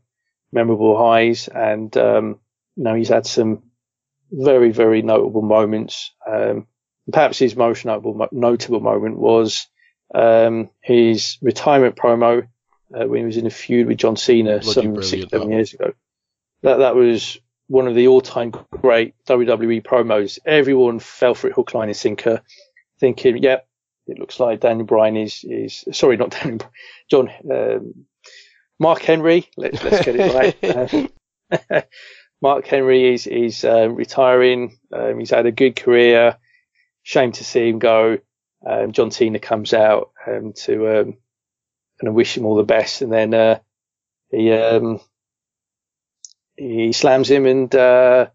memorable 0.53 0.97
highs 0.99 1.49
and, 1.49 1.95
um, 1.97 2.41
you 2.77 2.85
know, 2.85 2.95
he's 2.95 3.09
had 3.09 3.27
some 3.27 3.63
very, 4.31 4.71
very 4.71 5.03
notable 5.03 5.43
moments. 5.43 6.13
Um, 6.27 6.67
perhaps 7.11 7.39
his 7.39 7.57
most 7.57 7.85
notable, 7.85 8.29
notable 8.33 8.81
moment 8.81 9.19
was, 9.19 9.67
um, 10.15 10.71
his 10.81 11.39
retirement 11.43 11.97
promo, 11.97 12.47
uh, 12.95 13.05
when 13.05 13.21
he 13.21 13.27
was 13.27 13.37
in 13.37 13.47
a 13.47 13.51
feud 13.51 13.87
with 13.87 13.99
John 13.99 14.17
Cena 14.17 14.61
Bloody 14.61 14.73
some 14.73 15.03
six, 15.03 15.31
seven 15.31 15.51
years 15.51 15.75
ago. 15.75 15.93
That, 16.63 16.79
that 16.79 16.95
was 16.95 17.39
one 17.69 17.89
of 17.89 17.95
the 17.95 18.09
all-time 18.09 18.53
great 18.71 19.15
WWE 19.27 19.83
promos. 19.83 20.39
Everyone 20.45 20.99
fell 20.99 21.35
for 21.35 21.49
it 21.49 21.55
hook, 21.55 21.75
line, 21.75 21.89
and 21.89 21.97
sinker, 21.97 22.43
thinking, 23.01 23.39
"Yep, 23.39 23.67
it 24.07 24.19
looks 24.19 24.39
like 24.39 24.61
Daniel 24.61 24.87
Bryan 24.87 25.17
is 25.17 25.45
is 25.45 25.85
sorry, 25.93 26.17
not 26.17 26.31
Daniel, 26.43 26.71
John, 27.11 27.31
um, 27.51 28.07
Mark 28.79 29.03
Henry. 29.03 29.49
Let's 29.57 29.83
let's 29.83 30.05
get 30.05 30.17
it 30.17 30.35
right. 30.35 31.11
Mark 32.43 32.67
Henry 32.67 33.15
is 33.15 33.27
is 33.27 33.65
uh, 33.65 33.89
retiring. 33.89 34.79
Um, 34.93 35.19
he's 35.19 35.31
had 35.31 35.47
a 35.47 35.53
good 35.53 35.77
career. 35.77 36.37
Shame 37.03 37.33
to 37.33 37.45
see 37.45 37.69
him 37.69 37.79
go. 37.79 38.19
Um, 38.67 38.93
John 38.93 39.11
Cena 39.11 39.39
comes 39.39 39.73
out 39.73 40.11
um, 40.27 40.53
to 40.65 41.01
um, 41.01 41.17
wish 42.03 42.37
him 42.37 42.45
all 42.45 42.57
the 42.57 42.65
best, 42.65 43.03
and 43.03 43.13
then 43.13 43.33
uh, 43.33 43.59
he 44.31 44.53
um, 44.53 45.01
he 46.57 46.93
slams 46.93 47.31
him, 47.31 47.47
and 47.47 47.75
uh, 47.75 48.27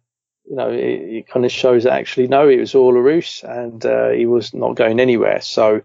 you 0.51 0.55
know, 0.55 0.69
it, 0.69 0.77
it, 0.77 1.27
kind 1.27 1.45
of 1.45 1.51
shows 1.51 1.83
that 1.83 1.93
actually 1.93 2.27
no, 2.27 2.49
it 2.49 2.59
was 2.59 2.75
all 2.75 2.95
a 2.95 3.01
ruse 3.01 3.43
and 3.43 3.85
uh, 3.85 4.09
he 4.09 4.25
was 4.25 4.53
not 4.53 4.75
going 4.75 4.99
anywhere. 4.99 5.41
So, 5.41 5.81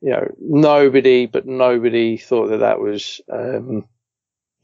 you 0.00 0.10
know, 0.10 0.32
nobody, 0.38 1.26
but 1.26 1.46
nobody 1.46 2.16
thought 2.16 2.48
that 2.48 2.58
that 2.58 2.80
was, 2.80 3.20
um, 3.32 3.88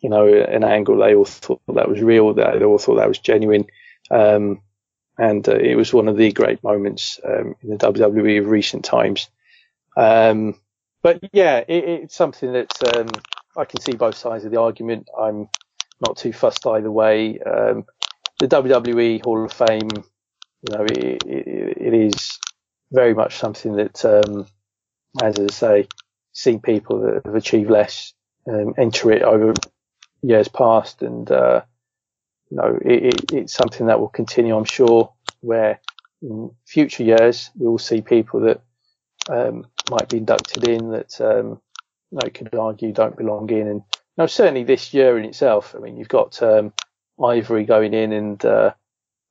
you 0.00 0.08
know, 0.08 0.26
an 0.26 0.64
angle. 0.64 0.96
They 0.96 1.14
all 1.14 1.24
thought 1.24 1.60
that 1.74 1.88
was 1.88 2.00
real. 2.00 2.34
That 2.34 2.58
they 2.58 2.64
all 2.64 2.78
thought 2.78 2.96
that 2.96 3.08
was 3.08 3.18
genuine. 3.18 3.66
Um, 4.10 4.62
and 5.18 5.46
uh, 5.48 5.56
it 5.56 5.76
was 5.76 5.92
one 5.92 6.08
of 6.08 6.16
the 6.16 6.32
great 6.32 6.64
moments 6.64 7.20
um, 7.24 7.54
in 7.62 7.70
the 7.70 7.76
WWE 7.76 8.40
of 8.40 8.48
recent 8.48 8.84
times. 8.84 9.28
Um, 9.96 10.58
but 11.02 11.20
yeah, 11.32 11.58
it, 11.58 11.84
it's 11.84 12.14
something 12.14 12.52
that 12.52 12.96
um, 12.96 13.08
I 13.56 13.64
can 13.66 13.80
see 13.80 13.92
both 13.92 14.16
sides 14.16 14.44
of 14.44 14.50
the 14.50 14.60
argument. 14.60 15.08
I'm 15.18 15.48
not 16.00 16.16
too 16.16 16.32
fussed 16.32 16.66
either 16.66 16.90
way. 16.90 17.38
Um, 17.38 17.84
the 18.38 18.48
WWE 18.48 19.22
Hall 19.22 19.44
of 19.44 19.52
Fame, 19.52 19.90
you 19.92 20.74
know, 20.76 20.84
it, 20.84 21.22
it, 21.24 21.76
it 21.78 21.94
is 21.94 22.38
very 22.90 23.12
much 23.12 23.36
something 23.36 23.76
that, 23.76 24.04
um, 24.04 24.46
as 25.22 25.38
I 25.38 25.46
say, 25.48 25.88
seen 26.32 26.60
people 26.60 27.00
that 27.00 27.22
have 27.26 27.34
achieved 27.34 27.70
less 27.70 28.14
um, 28.48 28.74
enter 28.78 29.12
it 29.12 29.22
over 29.22 29.52
years 30.22 30.48
past, 30.48 31.02
and 31.02 31.30
uh, 31.30 31.62
you 32.50 32.56
know, 32.56 32.78
it, 32.84 33.32
it's 33.32 33.52
something 33.52 33.86
that 33.86 34.00
will 34.00 34.08
continue, 34.08 34.56
I'm 34.56 34.64
sure, 34.64 35.12
where 35.40 35.80
in 36.22 36.50
future 36.66 37.04
years 37.04 37.50
we 37.56 37.66
will 37.66 37.78
see 37.78 38.00
people 38.00 38.40
that 38.40 38.60
um, 39.28 39.66
might 39.90 40.08
be 40.08 40.18
inducted 40.18 40.68
in 40.68 40.90
that 40.90 41.20
um, 41.20 41.60
you 42.10 42.18
know, 42.22 42.30
could 42.32 42.54
argue 42.54 42.92
don't 42.92 43.16
belong 43.16 43.50
in, 43.50 43.68
and 43.68 43.82
you 43.94 44.16
know, 44.18 44.26
certainly 44.26 44.64
this 44.64 44.92
year 44.92 45.18
in 45.18 45.24
itself. 45.24 45.74
I 45.76 45.80
mean, 45.80 45.96
you've 45.96 46.08
got 46.08 46.42
um, 46.42 46.72
Ivory 47.22 47.64
going 47.64 47.94
in, 47.94 48.12
and 48.12 48.44
uh, 48.44 48.72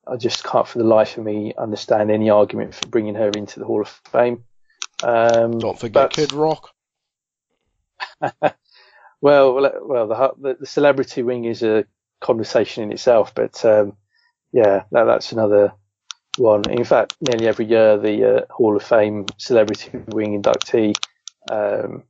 I 0.07 0.15
just 0.15 0.43
can't 0.43 0.67
for 0.67 0.79
the 0.79 0.85
life 0.85 1.17
of 1.17 1.23
me 1.23 1.53
understand 1.57 2.09
any 2.11 2.29
argument 2.29 2.73
for 2.75 2.87
bringing 2.87 3.15
her 3.15 3.29
into 3.29 3.59
the 3.59 3.65
Hall 3.65 3.81
of 3.81 3.89
Fame. 4.11 4.43
Um, 5.03 5.59
Don't 5.59 5.79
forget 5.79 5.93
but, 5.93 6.13
Kid 6.13 6.33
Rock. 6.33 6.69
well, 9.21 9.53
well, 9.81 10.07
the, 10.39 10.57
the 10.59 10.65
celebrity 10.65 11.23
wing 11.23 11.45
is 11.45 11.63
a 11.63 11.85
conversation 12.21 12.83
in 12.83 12.91
itself, 12.91 13.33
but 13.33 13.63
um, 13.65 13.97
yeah, 14.51 14.83
that, 14.91 15.03
that's 15.05 15.31
another 15.31 15.73
one. 16.37 16.69
In 16.69 16.83
fact, 16.83 17.15
nearly 17.21 17.47
every 17.47 17.65
year 17.65 17.97
the 17.97 18.37
uh, 18.37 18.45
Hall 18.49 18.75
of 18.75 18.83
Fame 18.83 19.25
celebrity 19.37 19.91
wing 20.07 20.41
inductee 20.41 20.95
um, 21.51 22.03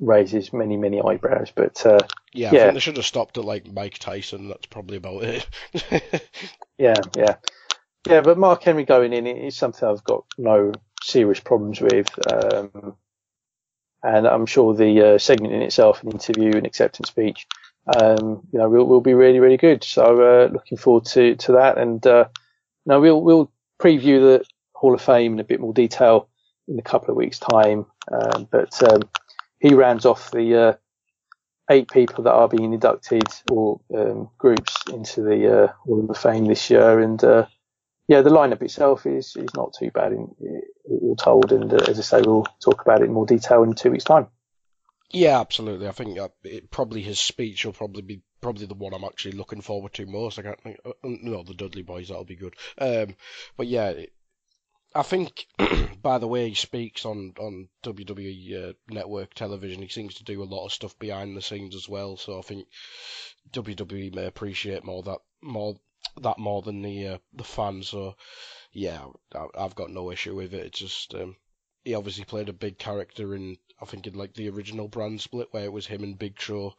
raises 0.00 0.52
many, 0.52 0.76
many 0.76 1.00
eyebrows. 1.00 1.52
But 1.54 1.84
uh, 1.84 1.98
yeah, 2.32 2.50
I 2.50 2.52
yeah. 2.52 2.62
think 2.64 2.74
they 2.74 2.80
should 2.80 2.96
have 2.96 3.06
stopped 3.06 3.38
at 3.38 3.44
like 3.44 3.70
Mike 3.72 3.98
Tyson. 3.98 4.48
That's 4.48 4.66
probably 4.66 4.96
about 4.98 5.24
it. 5.24 5.46
yeah, 6.78 6.94
yeah, 7.16 7.36
yeah. 8.06 8.20
But 8.20 8.38
Mark 8.38 8.62
Henry 8.62 8.84
going 8.84 9.12
in 9.12 9.26
is 9.26 9.56
something 9.56 9.88
I've 9.88 10.04
got 10.04 10.24
no 10.36 10.72
serious 11.02 11.40
problems 11.40 11.80
with. 11.80 12.08
Um, 12.32 12.96
and 14.02 14.26
I'm 14.26 14.46
sure 14.46 14.74
the 14.74 15.14
uh, 15.14 15.18
segment 15.18 15.54
in 15.54 15.62
itself, 15.62 16.02
an 16.02 16.12
interview, 16.12 16.56
an 16.56 16.66
acceptance 16.66 17.08
speech, 17.08 17.46
um, 17.96 18.46
you 18.52 18.58
know, 18.58 18.68
will, 18.68 18.86
will 18.86 19.00
be 19.00 19.14
really, 19.14 19.40
really 19.40 19.56
good. 19.56 19.82
So 19.82 20.02
uh, 20.02 20.52
looking 20.52 20.78
forward 20.78 21.06
to 21.06 21.36
to 21.36 21.52
that, 21.52 21.78
and 21.78 22.06
uh, 22.06 22.28
know, 22.88 23.00
we'll 23.00 23.22
we'll 23.22 23.52
preview 23.78 24.20
the 24.20 24.44
Hall 24.72 24.94
of 24.94 25.02
Fame 25.02 25.34
in 25.34 25.40
a 25.40 25.44
bit 25.44 25.60
more 25.60 25.72
detail 25.72 26.28
in 26.66 26.78
a 26.78 26.82
couple 26.82 27.10
of 27.10 27.16
weeks' 27.16 27.38
time. 27.38 27.86
Um, 28.10 28.48
but 28.50 28.82
um, 28.82 29.02
he 29.60 29.74
rounds 29.74 30.06
off 30.06 30.30
the 30.30 30.56
uh, 30.56 30.72
eight 31.70 31.90
people 31.90 32.24
that 32.24 32.32
are 32.32 32.48
being 32.48 32.72
inducted 32.72 33.24
or 33.50 33.80
um, 33.96 34.30
groups 34.38 34.74
into 34.92 35.22
the 35.22 35.64
uh, 35.64 35.72
Hall 35.84 36.06
of 36.08 36.18
Fame 36.18 36.46
this 36.46 36.70
year. 36.70 37.00
And 37.00 37.22
uh, 37.22 37.46
yeah, 38.08 38.22
the 38.22 38.30
lineup 38.30 38.62
itself 38.62 39.06
is 39.06 39.36
is 39.36 39.54
not 39.54 39.74
too 39.78 39.90
bad, 39.90 40.12
in, 40.12 40.34
all 40.90 41.16
told. 41.16 41.52
And 41.52 41.72
uh, 41.72 41.84
as 41.88 41.98
I 41.98 42.02
say, 42.02 42.22
we'll 42.22 42.46
talk 42.60 42.80
about 42.80 43.02
it 43.02 43.04
in 43.04 43.12
more 43.12 43.26
detail 43.26 43.62
in 43.62 43.74
two 43.74 43.90
weeks' 43.90 44.04
time. 44.04 44.28
Yeah, 45.10 45.40
absolutely. 45.40 45.88
I 45.88 45.92
think 45.92 46.18
uh, 46.18 46.28
it, 46.42 46.70
probably 46.70 47.02
his 47.02 47.20
speech 47.20 47.64
will 47.64 47.72
probably 47.72 48.02
be 48.02 48.22
probably 48.40 48.66
the 48.66 48.74
one 48.74 48.94
I'm 48.94 49.04
actually 49.04 49.32
looking 49.32 49.60
forward 49.60 49.92
to 49.94 50.06
most. 50.06 50.38
I 50.38 50.42
can't 50.42 50.60
think, 50.62 50.78
uh, 50.84 50.92
no, 51.02 51.42
the 51.42 51.54
Dudley 51.54 51.82
Boyz 51.82 52.08
that'll 52.08 52.24
be 52.24 52.36
good. 52.36 52.54
Um, 52.78 53.14
but 53.56 53.66
yeah, 53.66 53.92
I 54.94 55.02
think, 55.02 55.46
by 56.02 56.18
the 56.18 56.28
way 56.28 56.48
he 56.48 56.54
speaks 56.54 57.04
on 57.04 57.34
on 57.38 57.68
WWE 57.84 58.70
uh, 58.70 58.72
Network 58.88 59.34
television, 59.34 59.82
he 59.82 59.88
seems 59.88 60.14
to 60.14 60.24
do 60.24 60.42
a 60.42 60.44
lot 60.44 60.64
of 60.66 60.72
stuff 60.72 60.98
behind 60.98 61.36
the 61.36 61.42
scenes 61.42 61.74
as 61.74 61.88
well. 61.88 62.16
So 62.16 62.38
I 62.38 62.42
think 62.42 62.68
WWE 63.52 64.14
may 64.14 64.26
appreciate 64.26 64.84
more 64.84 65.02
that 65.02 65.18
more 65.42 65.76
that 66.20 66.38
more 66.38 66.62
than 66.62 66.82
the 66.82 67.06
uh, 67.06 67.18
the 67.32 67.44
fans. 67.44 67.88
So 67.88 68.16
yeah, 68.72 69.06
I, 69.34 69.62
have 69.62 69.74
got 69.74 69.90
no 69.90 70.10
issue 70.10 70.34
with 70.34 70.54
it. 70.54 70.66
It's 70.66 70.78
just 70.78 71.14
um, 71.14 71.36
he 71.84 71.94
obviously 71.94 72.24
played 72.24 72.48
a 72.48 72.52
big 72.52 72.78
character 72.78 73.34
in 73.34 73.56
I 73.80 73.84
think 73.84 74.06
in 74.06 74.14
like 74.14 74.34
the 74.34 74.50
original 74.50 74.88
brand 74.88 75.20
split 75.20 75.48
where 75.52 75.64
it 75.64 75.72
was 75.72 75.86
him 75.86 76.02
and 76.02 76.18
Big 76.18 76.40
Show, 76.40 76.74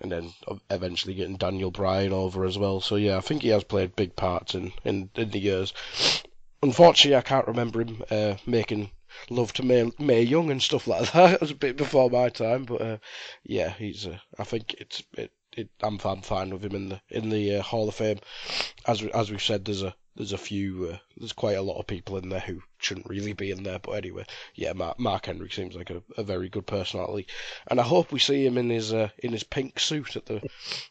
and 0.00 0.10
then 0.10 0.34
eventually 0.68 1.14
getting 1.14 1.36
Daniel 1.36 1.70
Bryan 1.70 2.12
over 2.12 2.44
as 2.44 2.58
well. 2.58 2.80
So 2.80 2.96
yeah, 2.96 3.16
I 3.16 3.20
think 3.20 3.42
he 3.42 3.48
has 3.48 3.64
played 3.64 3.96
big 3.96 4.16
parts 4.16 4.54
in 4.54 4.72
in, 4.84 5.10
in 5.14 5.30
the 5.30 5.38
years. 5.38 5.72
Unfortunately, 6.62 7.16
I 7.16 7.22
can't 7.22 7.46
remember 7.46 7.80
him 7.80 8.02
uh, 8.10 8.34
making 8.46 8.90
love 9.30 9.52
to 9.54 9.62
May, 9.62 9.90
Mae 9.98 10.22
Young 10.22 10.50
and 10.50 10.62
stuff 10.62 10.86
like 10.86 11.12
that. 11.12 11.34
it 11.34 11.40
was 11.40 11.52
a 11.52 11.54
bit 11.54 11.76
before 11.76 12.10
my 12.10 12.28
time, 12.28 12.64
but 12.64 12.80
uh, 12.80 12.98
yeah, 13.44 13.70
he's. 13.70 14.06
Uh, 14.06 14.18
I 14.38 14.44
think 14.44 14.74
it's 14.74 15.02
it, 15.14 15.32
it, 15.58 15.68
I'm, 15.82 15.98
I'm 16.04 16.22
fine 16.22 16.50
with 16.50 16.64
him 16.64 16.74
in 16.74 16.88
the 16.88 17.00
in 17.10 17.30
the 17.30 17.56
uh, 17.56 17.62
Hall 17.62 17.88
of 17.88 17.94
Fame. 17.94 18.18
As 18.86 19.02
as 19.02 19.30
we've 19.30 19.42
said, 19.42 19.64
there's 19.64 19.82
a 19.82 19.94
there's 20.14 20.32
a 20.32 20.38
few 20.38 20.90
uh, 20.92 20.96
there's 21.16 21.32
quite 21.32 21.56
a 21.56 21.62
lot 21.62 21.78
of 21.78 21.86
people 21.86 22.16
in 22.16 22.28
there 22.28 22.40
who 22.40 22.60
shouldn't 22.78 23.08
really 23.08 23.32
be 23.32 23.50
in 23.50 23.62
there. 23.64 23.78
But 23.78 23.92
anyway, 23.92 24.24
yeah, 24.54 24.72
Mark, 24.72 24.98
Mark 24.98 25.26
Henry 25.26 25.50
seems 25.50 25.74
like 25.74 25.90
a, 25.90 26.02
a 26.16 26.22
very 26.22 26.48
good 26.48 26.66
personality, 26.66 27.26
and 27.68 27.80
I 27.80 27.82
hope 27.82 28.12
we 28.12 28.18
see 28.18 28.46
him 28.46 28.56
in 28.56 28.70
his 28.70 28.92
uh, 28.92 29.08
in 29.18 29.32
his 29.32 29.44
pink 29.44 29.80
suit 29.80 30.16
at 30.16 30.26
the 30.26 30.42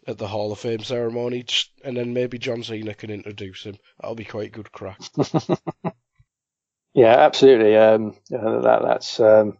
at 0.06 0.18
the 0.18 0.28
Hall 0.28 0.52
of 0.52 0.60
Fame 0.60 0.84
ceremony, 0.84 1.44
just, 1.44 1.72
and 1.84 1.96
then 1.96 2.14
maybe 2.14 2.38
John 2.38 2.64
Cena 2.64 2.94
can 2.94 3.10
introduce 3.10 3.64
him. 3.64 3.78
That'll 4.00 4.16
be 4.16 4.26
quite 4.26 4.52
good 4.52 4.72
crack. 4.72 5.00
yeah, 6.94 7.16
absolutely. 7.20 7.78
Um, 7.78 8.16
that 8.30 8.82
that's 8.84 9.20
um, 9.20 9.58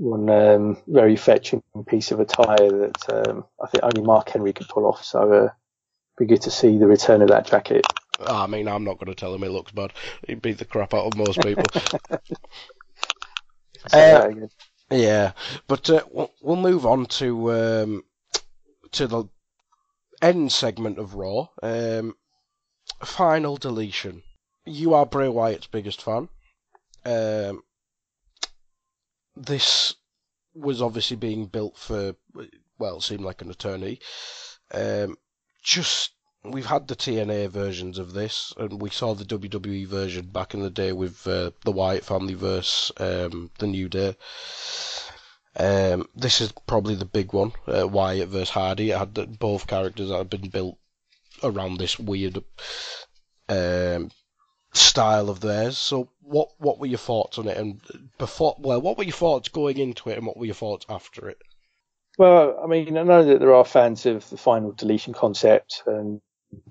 one 0.00 0.30
um, 0.30 0.78
very 0.86 1.14
fetching 1.14 1.62
piece 1.86 2.10
of 2.10 2.20
attire 2.20 2.56
that 2.56 3.28
um, 3.28 3.44
I 3.62 3.66
think 3.66 3.84
only 3.84 4.02
Mark 4.02 4.30
Henry 4.30 4.54
could 4.54 4.68
pull 4.68 4.86
off. 4.86 5.04
So 5.04 5.32
uh, 5.32 5.48
be 6.18 6.24
good 6.24 6.40
to 6.42 6.50
see 6.50 6.78
the 6.78 6.86
return 6.86 7.20
of 7.20 7.28
that 7.28 7.46
jacket. 7.46 7.86
I 8.26 8.46
mean, 8.46 8.66
I'm 8.66 8.84
not 8.84 8.98
going 8.98 9.12
to 9.12 9.14
tell 9.14 9.34
him 9.34 9.44
it 9.44 9.50
looks 9.50 9.72
bad. 9.72 9.92
He'd 10.26 10.40
beat 10.42 10.58
the 10.58 10.64
crap 10.64 10.94
out 10.94 11.06
of 11.06 11.16
most 11.16 11.40
people. 11.40 11.64
uh, 13.92 14.30
yeah, 14.90 15.32
but 15.66 15.90
uh, 15.90 16.02
we'll 16.40 16.56
move 16.56 16.86
on 16.86 17.06
to 17.06 17.52
um, 17.52 18.04
to 18.92 19.06
the 19.06 19.24
end 20.22 20.50
segment 20.50 20.98
of 20.98 21.14
Raw. 21.14 21.48
Um, 21.62 22.14
final 23.04 23.56
deletion. 23.56 24.22
You 24.64 24.94
are 24.94 25.04
Bray 25.06 25.28
Wyatt's 25.28 25.66
biggest 25.66 26.02
fan. 26.02 26.28
Um, 27.04 27.62
this 29.40 29.94
was 30.54 30.82
obviously 30.82 31.16
being 31.16 31.46
built 31.46 31.76
for, 31.76 32.14
well, 32.78 32.96
it 32.96 33.02
seemed 33.02 33.24
like 33.24 33.40
an 33.42 33.50
attorney. 33.50 34.00
Um, 34.72 35.16
just 35.62 36.12
we've 36.44 36.66
had 36.66 36.88
the 36.88 36.96
TNA 36.96 37.48
versions 37.50 37.98
of 37.98 38.12
this, 38.12 38.52
and 38.56 38.80
we 38.80 38.90
saw 38.90 39.14
the 39.14 39.24
WWE 39.24 39.86
version 39.86 40.26
back 40.26 40.54
in 40.54 40.60
the 40.60 40.70
day 40.70 40.92
with 40.92 41.26
uh, 41.26 41.50
the 41.64 41.72
Wyatt 41.72 42.04
family 42.04 42.34
versus 42.34 42.92
um, 42.98 43.50
the 43.58 43.66
New 43.66 43.88
Day. 43.88 44.16
Um, 45.56 46.06
this 46.14 46.40
is 46.40 46.52
probably 46.66 46.94
the 46.94 47.04
big 47.04 47.32
one, 47.32 47.52
uh, 47.66 47.86
Wyatt 47.88 48.28
versus 48.28 48.50
Hardy. 48.50 48.90
It 48.90 48.98
had 48.98 49.38
both 49.38 49.66
characters 49.66 50.08
that 50.08 50.18
had 50.18 50.30
been 50.30 50.48
built 50.48 50.78
around 51.42 51.78
this 51.78 51.98
weird 51.98 52.42
um, 53.48 54.10
style 54.72 55.28
of 55.28 55.40
theirs. 55.40 55.78
So, 55.78 56.08
what 56.20 56.48
what 56.58 56.78
were 56.78 56.86
your 56.86 56.98
thoughts 56.98 57.38
on 57.38 57.48
it? 57.48 57.56
And 57.56 57.80
before, 58.18 58.56
well, 58.58 58.80
what 58.80 58.98
were 58.98 59.04
your 59.04 59.12
thoughts 59.12 59.48
going 59.48 59.78
into 59.78 60.10
it, 60.10 60.18
and 60.18 60.26
what 60.26 60.36
were 60.36 60.46
your 60.46 60.54
thoughts 60.54 60.86
after 60.88 61.28
it? 61.28 61.38
Well, 62.18 62.60
I 62.62 62.66
mean, 62.66 62.96
I 62.96 63.02
know 63.02 63.24
that 63.24 63.40
there 63.40 63.54
are 63.54 63.64
fans 63.64 64.04
of 64.06 64.28
the 64.28 64.36
final 64.36 64.72
deletion 64.72 65.14
concept 65.14 65.82
and 65.86 66.20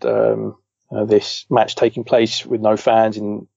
um, 0.03 0.57
uh, 0.91 1.05
this 1.05 1.45
match 1.49 1.75
taking 1.75 2.03
place 2.03 2.45
with 2.45 2.61
no 2.61 2.77
fans 2.77 3.17
in 3.17 3.47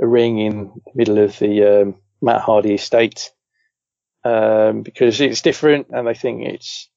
a 0.00 0.06
ring 0.06 0.38
in 0.38 0.72
the 0.86 0.92
middle 0.94 1.18
of 1.18 1.38
the 1.38 1.82
um, 1.82 1.96
Matt 2.22 2.40
Hardy 2.40 2.74
estate 2.74 3.32
um, 4.24 4.82
because 4.82 5.20
it's 5.20 5.42
different 5.42 5.88
and 5.90 6.08
I 6.08 6.14
think 6.14 6.46
it's 6.46 6.88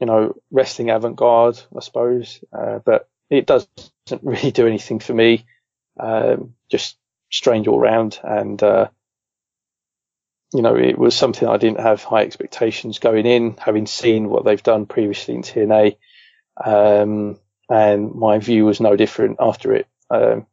you 0.00 0.06
know 0.06 0.34
wrestling 0.50 0.90
avant-garde, 0.90 1.58
I 1.76 1.80
suppose, 1.80 2.42
uh, 2.52 2.78
but 2.84 3.08
it 3.30 3.46
doesn't 3.46 3.70
really 4.22 4.50
do 4.52 4.66
anything 4.66 5.00
for 5.00 5.14
me. 5.14 5.46
Um, 5.98 6.54
just 6.70 6.96
strange 7.30 7.68
all 7.68 7.78
round. 7.78 8.18
And, 8.22 8.62
uh, 8.62 8.88
you 10.52 10.62
know, 10.62 10.76
it 10.76 10.98
was 10.98 11.16
something 11.16 11.48
I 11.48 11.56
didn't 11.56 11.80
have 11.80 12.02
high 12.02 12.22
expectations 12.22 12.98
going 12.98 13.26
in, 13.26 13.56
having 13.58 13.86
seen 13.86 14.28
what 14.28 14.44
they've 14.44 14.62
done 14.62 14.86
previously 14.86 15.34
in 15.34 15.42
TNA. 15.42 15.96
Um, 16.64 17.38
and 17.68 18.14
my 18.14 18.38
view 18.38 18.64
was 18.64 18.80
no 18.80 18.96
different 18.96 19.38
after 19.40 19.74
it. 19.74 19.86
Um, 20.10 20.46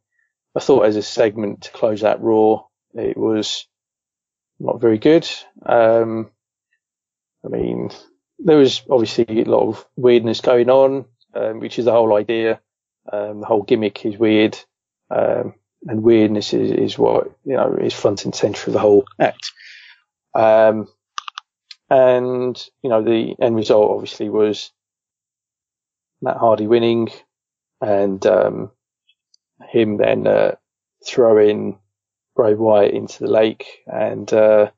I 0.56 0.60
thought 0.60 0.84
as 0.84 0.96
a 0.96 1.02
segment 1.02 1.62
to 1.62 1.70
close 1.72 2.02
that 2.02 2.20
Raw, 2.20 2.64
it 2.94 3.16
was 3.16 3.66
not 4.58 4.80
very 4.80 4.98
good. 4.98 5.28
Um, 5.64 6.30
I 7.44 7.48
mean, 7.48 7.90
there 8.38 8.56
was 8.56 8.82
obviously 8.90 9.42
a 9.42 9.44
lot 9.44 9.68
of 9.68 9.86
weirdness 9.96 10.40
going 10.40 10.70
on, 10.70 11.06
um, 11.34 11.60
which 11.60 11.78
is 11.78 11.84
the 11.84 11.92
whole 11.92 12.14
idea. 12.16 12.60
Um, 13.12 13.40
the 13.40 13.46
whole 13.46 13.62
gimmick 13.62 14.04
is 14.06 14.16
weird. 14.16 14.58
Um, 15.14 15.54
and 15.86 16.02
weirdness 16.02 16.52
is, 16.52 16.70
is 16.70 16.98
what, 16.98 17.30
you 17.44 17.54
know, 17.54 17.76
is 17.80 17.92
front 17.92 18.24
and 18.24 18.34
center 18.34 18.68
of 18.68 18.72
the 18.72 18.78
whole 18.78 19.04
act. 19.20 19.52
Um, 20.34 20.88
and, 21.90 22.60
you 22.82 22.90
know, 22.90 23.02
the 23.02 23.34
end 23.40 23.56
result 23.56 23.90
obviously 23.90 24.28
was 24.28 24.72
Matt 26.22 26.38
Hardy 26.38 26.66
winning 26.66 27.10
and, 27.80 28.24
um, 28.26 28.70
him 29.68 29.98
then, 29.98 30.26
uh, 30.26 30.56
throwing 31.06 31.78
Bray 32.34 32.54
Wyatt 32.54 32.94
into 32.94 33.20
the 33.20 33.30
lake 33.30 33.66
and, 33.86 34.32
uh, 34.32 34.70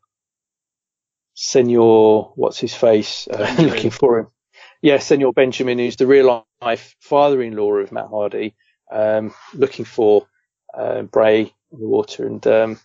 Senor, 1.35 2.33
what's 2.35 2.59
his 2.59 2.75
face, 2.75 3.29
uh, 3.29 3.55
looking 3.63 3.91
for 3.91 4.19
him. 4.19 4.27
Yeah, 4.83 4.99
Senor 4.99 5.33
Benjamin, 5.33 5.79
who's 5.79 5.97
the 5.97 6.07
real 6.07 6.45
life 6.61 6.97
father-in-law 7.01 7.77
of 7.77 7.93
Matt 7.93 8.09
Hardy, 8.09 8.55
um, 8.91 9.35
looking 9.55 9.85
for 9.85 10.27
uh, 10.75 11.03
Bray 11.03 11.53
in 11.73 11.81
the 11.81 11.89
water, 11.89 12.27
and 12.27 12.47
um, 12.47 12.81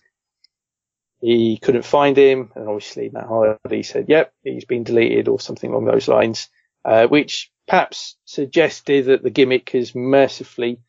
he 1.20 1.58
couldn't 1.58 1.84
find 1.84 2.16
him. 2.16 2.50
And 2.54 2.68
obviously, 2.68 3.10
Matt 3.10 3.26
Hardy 3.26 3.82
said, 3.82 4.06
"Yep, 4.08 4.32
he's 4.42 4.64
been 4.64 4.84
deleted" 4.84 5.28
or 5.28 5.40
something 5.40 5.70
along 5.70 5.86
those 5.86 6.08
lines, 6.08 6.48
uh, 6.84 7.06
which 7.06 7.50
perhaps 7.66 8.16
suggested 8.24 9.06
that 9.06 9.22
the 9.22 9.30
gimmick 9.30 9.70
has 9.70 9.94
mercifully 9.94 10.80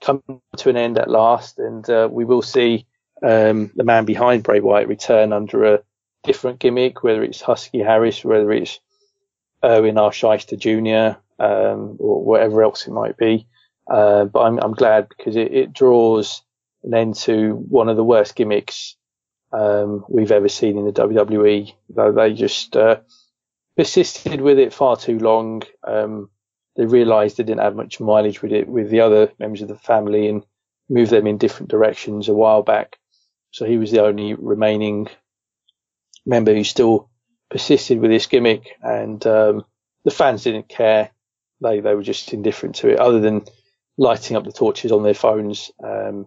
come 0.00 0.22
to 0.56 0.68
an 0.68 0.76
end 0.76 0.98
at 0.98 1.10
last, 1.10 1.58
and 1.58 1.88
uh, 1.88 2.08
we 2.10 2.24
will 2.24 2.42
see 2.42 2.86
um, 3.22 3.70
the 3.76 3.84
man 3.84 4.04
behind 4.04 4.42
Bray 4.42 4.60
Wyatt 4.60 4.88
return 4.88 5.32
under 5.32 5.64
a 5.74 5.82
different 6.24 6.58
gimmick, 6.58 7.02
whether 7.02 7.22
it's 7.22 7.40
Husky 7.40 7.78
Harris, 7.78 8.24
whether 8.24 8.50
it's 8.52 8.80
Irwin 9.64 9.98
R. 9.98 10.10
Schyster 10.10 10.58
Jr., 10.58 11.18
um, 11.42 11.96
or 11.98 12.24
whatever 12.24 12.62
else 12.62 12.86
it 12.86 12.92
might 12.92 13.16
be. 13.16 13.46
Uh, 13.92 14.24
but 14.24 14.40
I'm, 14.40 14.58
I'm 14.58 14.72
glad 14.72 15.10
because 15.10 15.36
it, 15.36 15.52
it, 15.52 15.72
draws 15.74 16.42
an 16.82 16.94
end 16.94 17.14
to 17.14 17.52
one 17.52 17.90
of 17.90 17.96
the 17.98 18.04
worst 18.04 18.34
gimmicks 18.34 18.96
um, 19.52 20.06
we've 20.08 20.32
ever 20.32 20.48
seen 20.48 20.78
in 20.78 20.86
the 20.86 20.92
WWE. 20.92 21.74
They 21.90 22.32
just 22.32 22.74
uh, 22.74 23.00
persisted 23.76 24.40
with 24.40 24.58
it 24.58 24.72
far 24.72 24.96
too 24.96 25.18
long. 25.18 25.62
Um, 25.86 26.30
they 26.74 26.86
realised 26.86 27.36
they 27.36 27.44
didn't 27.44 27.60
have 27.60 27.76
much 27.76 28.00
mileage 28.00 28.40
with 28.40 28.52
it 28.52 28.66
with 28.66 28.88
the 28.88 29.00
other 29.00 29.30
members 29.38 29.60
of 29.60 29.68
the 29.68 29.76
family 29.76 30.26
and 30.26 30.42
moved 30.88 31.10
them 31.10 31.26
in 31.26 31.36
different 31.36 31.70
directions 31.70 32.30
a 32.30 32.34
while 32.34 32.62
back. 32.62 32.98
So 33.50 33.66
he 33.66 33.76
was 33.76 33.90
the 33.90 34.02
only 34.02 34.32
remaining 34.32 35.08
member 36.24 36.54
who 36.54 36.64
still 36.64 37.10
persisted 37.50 38.00
with 38.00 38.10
this 38.10 38.26
gimmick, 38.26 38.70
and 38.82 39.26
um, 39.26 39.66
the 40.06 40.10
fans 40.10 40.44
didn't 40.44 40.70
care. 40.70 41.10
They 41.60 41.80
they 41.80 41.94
were 41.94 42.02
just 42.02 42.32
indifferent 42.32 42.76
to 42.76 42.88
it, 42.88 42.98
other 42.98 43.20
than 43.20 43.44
lighting 43.98 44.36
up 44.36 44.44
the 44.44 44.52
torches 44.52 44.92
on 44.92 45.02
their 45.02 45.14
phones. 45.14 45.70
Um, 45.82 46.26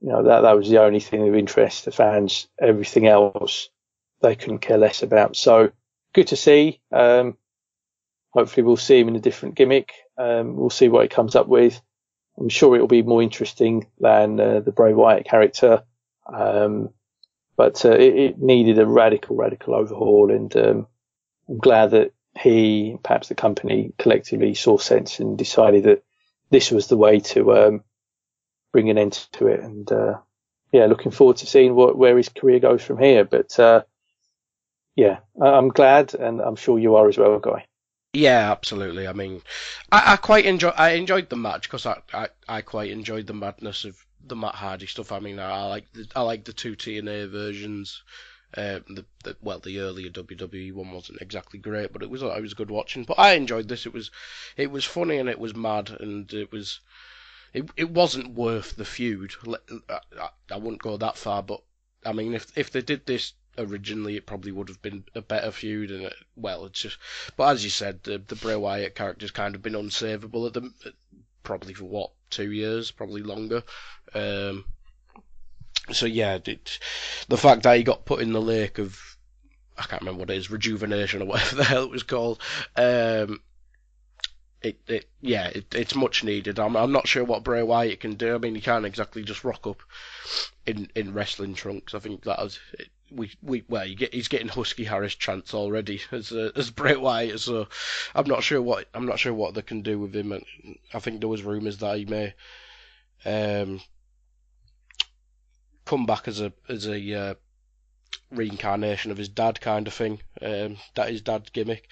you 0.00 0.08
know, 0.08 0.24
that, 0.24 0.40
that 0.42 0.56
was 0.56 0.68
the 0.68 0.82
only 0.82 1.00
thing 1.00 1.28
of 1.28 1.34
interest 1.34 1.84
to 1.84 1.92
fans. 1.92 2.48
Everything 2.60 3.06
else 3.06 3.68
they 4.22 4.36
couldn't 4.36 4.60
care 4.60 4.78
less 4.78 5.02
about. 5.02 5.36
So 5.36 5.72
good 6.12 6.28
to 6.28 6.36
see. 6.36 6.80
Um, 6.92 7.36
hopefully 8.30 8.64
we'll 8.64 8.76
see 8.76 8.98
him 9.00 9.08
in 9.08 9.16
a 9.16 9.20
different 9.20 9.54
gimmick. 9.54 9.92
Um, 10.16 10.56
we'll 10.56 10.70
see 10.70 10.88
what 10.88 11.02
he 11.02 11.08
comes 11.08 11.36
up 11.36 11.48
with. 11.48 11.80
I'm 12.38 12.48
sure 12.48 12.74
it'll 12.74 12.86
be 12.86 13.02
more 13.02 13.22
interesting 13.22 13.86
than 13.98 14.40
uh, 14.40 14.60
the 14.60 14.72
Bray 14.72 14.94
Wyatt 14.94 15.26
character. 15.26 15.84
Um, 16.26 16.90
but 17.56 17.84
uh, 17.84 17.92
it, 17.92 18.16
it, 18.16 18.38
needed 18.38 18.78
a 18.78 18.86
radical, 18.86 19.36
radical 19.36 19.74
overhaul, 19.74 20.30
and 20.30 20.54
um, 20.56 20.86
I'm 21.48 21.58
glad 21.58 21.90
that 21.90 22.12
he, 22.38 22.96
perhaps 23.02 23.28
the 23.28 23.34
company, 23.34 23.92
collectively 23.98 24.54
saw 24.54 24.78
sense 24.78 25.18
and 25.18 25.36
decided 25.36 25.84
that 25.84 26.02
this 26.50 26.70
was 26.70 26.88
the 26.88 26.96
way 26.96 27.20
to 27.20 27.52
um, 27.54 27.84
bring 28.72 28.90
an 28.90 28.98
end 28.98 29.26
to 29.32 29.46
it. 29.46 29.60
And 29.60 29.90
uh, 29.90 30.18
yeah, 30.72 30.86
looking 30.86 31.12
forward 31.12 31.38
to 31.38 31.46
seeing 31.46 31.74
what, 31.74 31.96
where 31.96 32.16
his 32.16 32.28
career 32.28 32.60
goes 32.60 32.82
from 32.82 32.98
here. 32.98 33.24
But 33.24 33.58
uh, 33.58 33.82
yeah, 34.96 35.18
I'm 35.40 35.68
glad, 35.68 36.14
and 36.14 36.40
I'm 36.40 36.56
sure 36.56 36.78
you 36.78 36.96
are 36.96 37.08
as 37.08 37.18
well, 37.18 37.38
Guy. 37.38 37.66
Yeah, 38.12 38.50
absolutely. 38.50 39.06
I 39.06 39.12
mean, 39.12 39.40
I, 39.92 40.14
I 40.14 40.16
quite 40.16 40.44
enjoy. 40.44 40.70
I 40.70 40.90
enjoyed 40.90 41.28
the 41.28 41.36
match 41.36 41.62
because 41.62 41.86
I, 41.86 42.00
I, 42.12 42.28
I 42.48 42.60
quite 42.62 42.90
enjoyed 42.90 43.26
the 43.26 43.34
madness 43.34 43.84
of 43.84 43.96
the 44.24 44.36
Matt 44.36 44.56
Hardy 44.56 44.86
stuff. 44.86 45.12
I 45.12 45.20
mean, 45.20 45.38
I, 45.38 45.50
I 45.50 45.64
like 45.66 45.92
the 45.92 46.06
I 46.16 46.22
like 46.22 46.44
the 46.44 46.52
two 46.52 46.74
TNA 46.74 47.30
versions. 47.30 48.02
Uh, 48.56 48.80
the, 48.88 49.04
the 49.22 49.36
well, 49.40 49.60
the 49.60 49.78
earlier 49.78 50.10
WWE 50.10 50.72
one 50.72 50.90
wasn't 50.90 51.22
exactly 51.22 51.58
great, 51.58 51.92
but 51.92 52.02
it 52.02 52.10
was 52.10 52.22
it 52.22 52.42
was 52.42 52.54
good 52.54 52.70
watching. 52.70 53.04
But 53.04 53.18
I 53.18 53.34
enjoyed 53.34 53.68
this. 53.68 53.86
It 53.86 53.92
was 53.92 54.10
it 54.56 54.70
was 54.70 54.84
funny 54.84 55.18
and 55.18 55.28
it 55.28 55.38
was 55.38 55.54
mad 55.54 55.90
and 56.00 56.32
it 56.32 56.50
was 56.50 56.80
it 57.52 57.70
it 57.76 57.90
wasn't 57.90 58.34
worth 58.34 58.76
the 58.76 58.84
feud. 58.84 59.34
I, 59.88 60.00
I, 60.18 60.28
I 60.50 60.56
wouldn't 60.56 60.82
go 60.82 60.96
that 60.96 61.16
far, 61.16 61.42
but 61.42 61.62
I 62.04 62.12
mean, 62.12 62.34
if 62.34 62.56
if 62.56 62.70
they 62.70 62.82
did 62.82 63.06
this 63.06 63.34
originally, 63.58 64.16
it 64.16 64.26
probably 64.26 64.52
would 64.52 64.68
have 64.68 64.82
been 64.82 65.04
a 65.14 65.20
better 65.20 65.50
feud. 65.50 65.90
And 65.90 66.04
it, 66.04 66.14
well, 66.36 66.64
it's 66.66 66.80
just, 66.80 66.98
but 67.36 67.50
as 67.50 67.64
you 67.64 67.70
said, 67.70 68.02
the 68.02 68.18
the 68.18 68.36
Bray 68.36 68.56
Wyatt 68.56 68.94
character's 68.94 69.30
kind 69.30 69.54
of 69.54 69.62
been 69.62 69.74
unsavable 69.74 70.46
at 70.46 70.54
the 70.54 70.72
probably 71.42 71.74
for 71.74 71.84
what 71.84 72.10
two 72.30 72.50
years, 72.52 72.90
probably 72.90 73.22
longer. 73.22 73.62
Um, 74.14 74.64
so 75.92 76.06
yeah, 76.06 76.38
it, 76.44 76.78
the 77.28 77.36
fact 77.36 77.62
that 77.62 77.76
he 77.76 77.82
got 77.82 78.04
put 78.04 78.20
in 78.20 78.32
the 78.32 78.40
lake 78.40 78.78
of 78.78 79.16
I 79.78 79.84
can't 79.84 80.02
remember 80.02 80.20
what 80.20 80.30
it 80.30 80.36
is, 80.36 80.50
rejuvenation 80.50 81.22
or 81.22 81.26
whatever 81.26 81.56
the 81.56 81.64
hell 81.64 81.84
it 81.84 81.90
was 81.90 82.02
called. 82.02 82.40
Um, 82.76 83.40
it, 84.62 84.78
it 84.86 85.08
yeah, 85.20 85.48
it, 85.48 85.74
it's 85.74 85.94
much 85.94 86.22
needed. 86.22 86.58
I'm 86.58 86.76
I'm 86.76 86.92
not 86.92 87.08
sure 87.08 87.24
what 87.24 87.44
Bray 87.44 87.62
Wyatt 87.62 88.00
can 88.00 88.14
do. 88.14 88.34
I 88.34 88.38
mean, 88.38 88.54
he 88.54 88.60
can't 88.60 88.84
exactly 88.84 89.22
just 89.22 89.44
rock 89.44 89.66
up 89.66 89.82
in 90.66 90.88
in 90.94 91.14
wrestling 91.14 91.54
trunks. 91.54 91.94
I 91.94 91.98
think 91.98 92.24
that 92.24 92.42
was 92.42 92.60
it, 92.78 92.88
we 93.10 93.32
we 93.42 93.64
well, 93.68 93.86
get 93.94 94.12
he's 94.12 94.28
getting 94.28 94.48
Husky 94.48 94.84
Harris 94.84 95.14
chance 95.14 95.54
already 95.54 96.00
as 96.12 96.30
uh, 96.30 96.50
as 96.54 96.70
Bray 96.70 96.96
Wyatt. 96.96 97.40
So 97.40 97.68
I'm 98.14 98.26
not 98.26 98.42
sure 98.42 98.60
what 98.60 98.86
I'm 98.92 99.06
not 99.06 99.18
sure 99.18 99.32
what 99.32 99.54
they 99.54 99.62
can 99.62 99.80
do 99.80 99.98
with 99.98 100.14
him. 100.14 100.38
I 100.92 100.98
think 100.98 101.20
there 101.20 101.28
was 101.28 101.42
rumours 101.42 101.78
that 101.78 101.96
he 101.96 102.04
may 102.04 102.34
um 103.24 103.80
come 105.90 106.06
back 106.06 106.28
as 106.28 106.40
a 106.40 106.52
as 106.68 106.86
a 106.86 107.14
uh, 107.20 107.34
reincarnation 108.30 109.10
of 109.10 109.18
his 109.18 109.28
dad 109.28 109.60
kind 109.60 109.88
of 109.88 109.92
thing. 109.92 110.20
Um, 110.40 110.76
that 110.94 111.10
is 111.10 111.20
dad's 111.20 111.50
gimmick. 111.50 111.88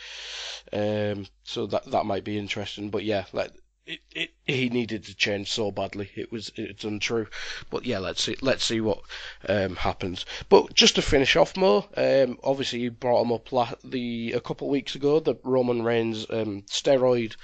Um, 0.72 1.26
so 1.42 1.66
that 1.66 1.90
that 1.90 2.06
might 2.06 2.22
be 2.22 2.38
interesting. 2.38 2.90
But 2.90 3.02
yeah, 3.02 3.24
like 3.32 3.50
it, 3.86 3.98
it 4.14 4.30
he 4.46 4.68
needed 4.68 5.02
to 5.04 5.16
change 5.16 5.50
so 5.50 5.72
badly. 5.72 6.10
It 6.14 6.30
was 6.30 6.52
it's 6.54 6.84
untrue. 6.84 7.26
But 7.70 7.86
yeah, 7.86 7.98
let's 7.98 8.22
see 8.22 8.36
let's 8.40 8.64
see 8.64 8.80
what 8.80 9.00
um, 9.48 9.74
happens. 9.74 10.24
But 10.48 10.74
just 10.74 10.94
to 10.94 11.02
finish 11.02 11.34
off 11.34 11.56
more, 11.56 11.84
um, 11.96 12.38
obviously 12.44 12.78
you 12.78 12.92
brought 12.92 13.22
him 13.22 13.32
up 13.32 13.50
la- 13.50 13.74
the 13.82 14.32
a 14.32 14.40
couple 14.40 14.68
of 14.68 14.72
weeks 14.72 14.94
ago 14.94 15.18
the 15.18 15.34
Roman 15.42 15.82
Reigns 15.82 16.24
um, 16.30 16.62
steroid 16.70 17.34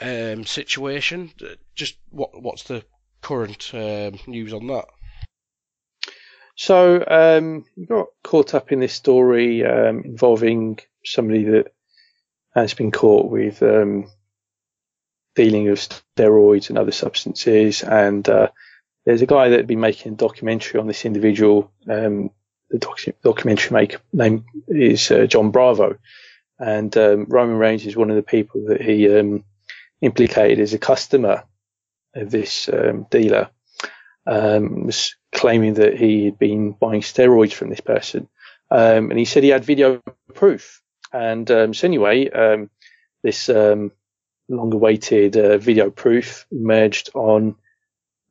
um, 0.00 0.46
situation. 0.46 1.30
Just 1.74 1.98
what 2.08 2.42
what's 2.42 2.62
the 2.62 2.84
current 3.20 3.70
um, 3.74 4.18
news 4.26 4.54
on 4.54 4.66
that? 4.68 4.86
So 6.58 7.04
um, 7.06 7.66
got 7.86 8.08
caught 8.24 8.52
up 8.52 8.72
in 8.72 8.80
this 8.80 8.92
story 8.92 9.64
um, 9.64 10.02
involving 10.04 10.80
somebody 11.04 11.44
that 11.44 11.72
has 12.52 12.74
been 12.74 12.90
caught 12.90 13.30
with 13.30 13.62
um, 13.62 14.10
dealing 15.36 15.68
of 15.68 15.78
steroids 15.78 16.68
and 16.68 16.76
other 16.76 16.90
substances, 16.90 17.84
and 17.84 18.28
uh, 18.28 18.48
there's 19.06 19.22
a 19.22 19.26
guy 19.26 19.50
that 19.50 19.56
had 19.56 19.68
been 19.68 19.78
making 19.78 20.14
a 20.14 20.16
documentary 20.16 20.80
on 20.80 20.88
this 20.88 21.04
individual. 21.04 21.70
Um, 21.88 22.30
the 22.70 22.80
docu- 22.80 23.14
documentary 23.22 23.74
maker 23.74 23.98
name 24.12 24.44
is 24.66 25.12
uh, 25.12 25.26
John 25.26 25.52
Bravo, 25.52 25.96
and 26.58 26.94
um, 26.96 27.26
Roman 27.28 27.58
Reigns 27.58 27.86
is 27.86 27.96
one 27.96 28.10
of 28.10 28.16
the 28.16 28.22
people 28.24 28.64
that 28.66 28.82
he 28.82 29.16
um, 29.16 29.44
implicated 30.00 30.58
as 30.58 30.74
a 30.74 30.78
customer 30.78 31.44
of 32.16 32.32
this 32.32 32.68
dealer. 33.10 33.48
was 34.26 35.14
claiming 35.32 35.74
that 35.74 35.96
he 35.96 36.26
had 36.26 36.38
been 36.38 36.72
buying 36.72 37.02
steroids 37.02 37.52
from 37.52 37.70
this 37.70 37.80
person. 37.80 38.28
Um, 38.70 39.10
and 39.10 39.18
he 39.18 39.24
said 39.24 39.42
he 39.42 39.48
had 39.50 39.64
video 39.64 40.02
proof. 40.34 40.82
And 41.12 41.50
um, 41.50 41.74
so 41.74 41.86
anyway, 41.86 42.28
um, 42.30 42.70
this 43.22 43.48
um, 43.48 43.92
long-awaited 44.48 45.36
uh, 45.36 45.58
video 45.58 45.90
proof 45.90 46.46
emerged 46.50 47.10
on 47.14 47.56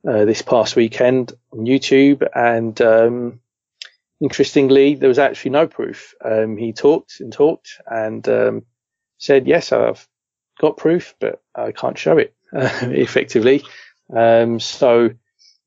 uh, 0.07 0.25
this 0.25 0.41
past 0.41 0.75
weekend 0.75 1.33
on 1.51 1.65
YouTube. 1.65 2.27
And 2.35 2.79
um, 2.81 3.39
interestingly, 4.21 4.95
there 4.95 5.09
was 5.09 5.19
actually 5.19 5.51
no 5.51 5.67
proof. 5.67 6.13
Um, 6.23 6.57
he 6.57 6.73
talked 6.73 7.19
and 7.19 7.33
talked 7.33 7.81
and 7.87 8.63
said, 9.17 9.47
"Yes, 9.47 9.71
I've 9.71 10.07
got 10.59 10.77
proof, 10.77 11.15
but 11.19 11.41
I 11.55 11.71
can't 11.71 11.97
show 11.97 12.17
it 12.17 12.35
effectively." 12.53 13.63
so 14.09 15.09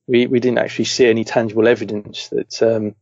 we, 0.07 0.27
we 0.27 0.41
didn't 0.41 0.59
actually 0.59 0.87
see 0.87 1.07
any 1.07 1.25
tangible 1.25 1.69
evidence 1.69 2.29
that 2.29 2.63
um, 2.63 2.95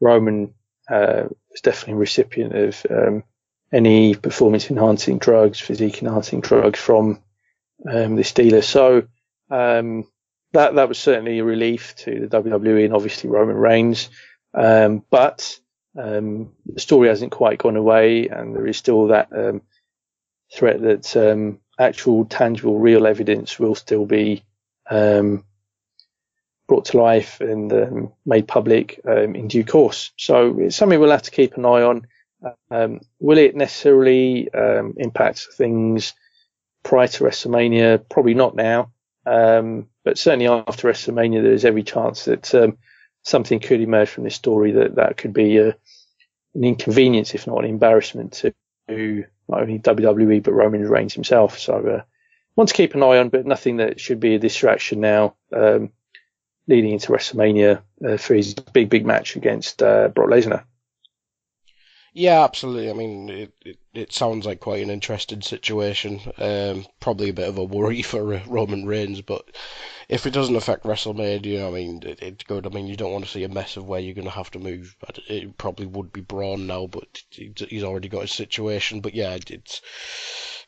Roman 0.00 0.54
uh, 0.88 1.24
was 1.50 1.60
definitely 1.62 1.94
a 1.94 1.96
recipient 1.96 2.54
of 2.54 2.86
um, 2.90 3.24
any 3.72 4.14
performance 4.14 4.70
enhancing 4.70 5.18
drugs, 5.18 5.60
physique 5.60 6.02
enhancing 6.02 6.40
drugs 6.40 6.78
from 6.78 7.22
um, 7.90 8.16
this 8.16 8.32
dealer. 8.32 8.62
So 8.62 9.06
um, 9.50 10.06
that 10.52 10.74
that 10.74 10.88
was 10.88 10.98
certainly 10.98 11.38
a 11.38 11.44
relief 11.44 11.94
to 11.96 12.26
the 12.26 12.42
WWE 12.42 12.84
and 12.84 12.94
obviously 12.94 13.30
Roman 13.30 13.56
Reigns. 13.56 14.10
Um, 14.52 15.04
but 15.10 15.58
um, 15.96 16.52
the 16.66 16.80
story 16.80 17.08
hasn't 17.08 17.32
quite 17.32 17.58
gone 17.58 17.76
away, 17.76 18.28
and 18.28 18.54
there 18.54 18.66
is 18.66 18.76
still 18.76 19.08
that 19.08 19.28
threat 20.52 20.82
that 20.82 21.58
actual, 21.80 22.26
tangible, 22.26 22.78
real 22.78 23.06
evidence 23.06 23.58
will 23.58 23.74
still 23.74 24.04
be 24.04 24.44
um, 24.90 25.44
brought 26.70 26.84
to 26.84 26.98
life 26.98 27.40
and 27.40 27.72
um, 27.72 28.12
made 28.24 28.46
public 28.46 29.00
um, 29.04 29.34
in 29.34 29.48
due 29.48 29.64
course. 29.64 30.12
So 30.16 30.56
it's 30.60 30.76
something 30.76 31.00
we'll 31.00 31.10
have 31.10 31.22
to 31.22 31.32
keep 31.32 31.56
an 31.56 31.64
eye 31.64 31.82
on. 31.82 32.06
Um, 32.70 33.00
will 33.18 33.38
it 33.38 33.56
necessarily 33.56 34.54
um, 34.54 34.94
impact 34.96 35.48
things 35.56 36.14
prior 36.84 37.08
to 37.08 37.24
WrestleMania? 37.24 38.08
Probably 38.08 38.34
not 38.34 38.54
now, 38.54 38.92
um, 39.26 39.88
but 40.04 40.16
certainly 40.16 40.46
after 40.46 40.88
WrestleMania, 40.88 41.42
there's 41.42 41.64
every 41.64 41.82
chance 41.82 42.26
that 42.26 42.54
um, 42.54 42.78
something 43.24 43.58
could 43.58 43.80
emerge 43.80 44.08
from 44.08 44.22
this 44.22 44.36
story 44.36 44.70
that 44.70 44.94
that 44.94 45.16
could 45.16 45.32
be 45.32 45.56
a, 45.56 45.70
an 46.54 46.62
inconvenience, 46.62 47.34
if 47.34 47.48
not 47.48 47.64
an 47.64 47.70
embarrassment 47.70 48.32
to 48.34 49.24
not 49.48 49.62
only 49.62 49.80
WWE 49.80 50.40
but 50.40 50.52
Roman 50.52 50.88
Reigns 50.88 51.14
himself. 51.14 51.58
So. 51.58 51.74
Uh, 51.74 52.02
want 52.56 52.68
to 52.68 52.74
keep 52.74 52.94
an 52.94 53.02
eye 53.02 53.16
on, 53.16 53.30
but 53.30 53.46
nothing 53.46 53.78
that 53.78 53.98
should 54.00 54.20
be 54.20 54.34
a 54.34 54.38
distraction 54.38 55.00
now. 55.00 55.34
Um, 55.54 55.92
leading 56.66 56.92
into 56.92 57.12
WrestleMania 57.12 57.82
uh, 58.06 58.16
for 58.16 58.34
his 58.34 58.54
big, 58.54 58.88
big 58.88 59.06
match 59.06 59.36
against 59.36 59.82
uh, 59.82 60.08
Brock 60.08 60.30
Lesnar. 60.30 60.64
Yeah, 62.12 62.42
absolutely. 62.42 62.90
I 62.90 62.92
mean, 62.92 63.28
it, 63.28 63.52
it, 63.64 63.78
it, 63.94 64.12
sounds 64.12 64.44
like 64.44 64.58
quite 64.58 64.82
an 64.82 64.90
interesting 64.90 65.42
situation. 65.42 66.20
Um, 66.38 66.86
probably 66.98 67.28
a 67.28 67.34
bit 67.34 67.48
of 67.48 67.58
a 67.58 67.64
worry 67.64 68.02
for 68.10 68.34
uh, 68.34 68.40
Roman 68.46 68.84
Reigns, 68.84 69.20
but 69.20 69.44
if 70.08 70.26
it 70.26 70.32
doesn't 70.32 70.56
affect 70.56 70.84
WrestleMania, 70.84 71.66
I 71.66 71.70
mean, 71.70 72.02
it, 72.02 72.20
it's 72.20 72.44
good. 72.44 72.66
I 72.66 72.70
mean, 72.70 72.88
you 72.88 72.96
don't 72.96 73.12
want 73.12 73.26
to 73.26 73.30
see 73.30 73.44
a 73.44 73.48
mess 73.48 73.76
of 73.76 73.86
where 73.86 74.00
you're 74.00 74.14
going 74.14 74.24
to 74.24 74.30
have 74.32 74.50
to 74.52 74.58
move. 74.58 74.96
It 75.28 75.56
probably 75.56 75.86
would 75.86 76.12
be 76.12 76.20
Braun 76.20 76.66
now, 76.66 76.88
but 76.88 77.22
he's 77.30 77.84
already 77.84 78.08
got 78.08 78.22
his 78.22 78.32
situation. 78.32 79.00
But 79.00 79.14
yeah, 79.14 79.38
it's 79.48 79.80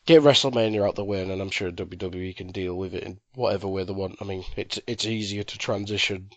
get 0.05 0.21
WrestleMania 0.21 0.87
out 0.87 0.95
the 0.95 1.05
way, 1.05 1.21
and 1.21 1.31
I'm 1.31 1.49
sure 1.49 1.71
WWE 1.71 2.35
can 2.35 2.51
deal 2.51 2.75
with 2.75 2.93
it 2.93 3.03
in 3.03 3.19
whatever 3.35 3.67
way 3.67 3.83
they 3.83 3.93
want. 3.93 4.17
I 4.21 4.25
mean, 4.25 4.43
it's 4.55 4.79
it's 4.87 5.05
easier 5.05 5.43
to 5.43 5.57
transition 5.57 6.29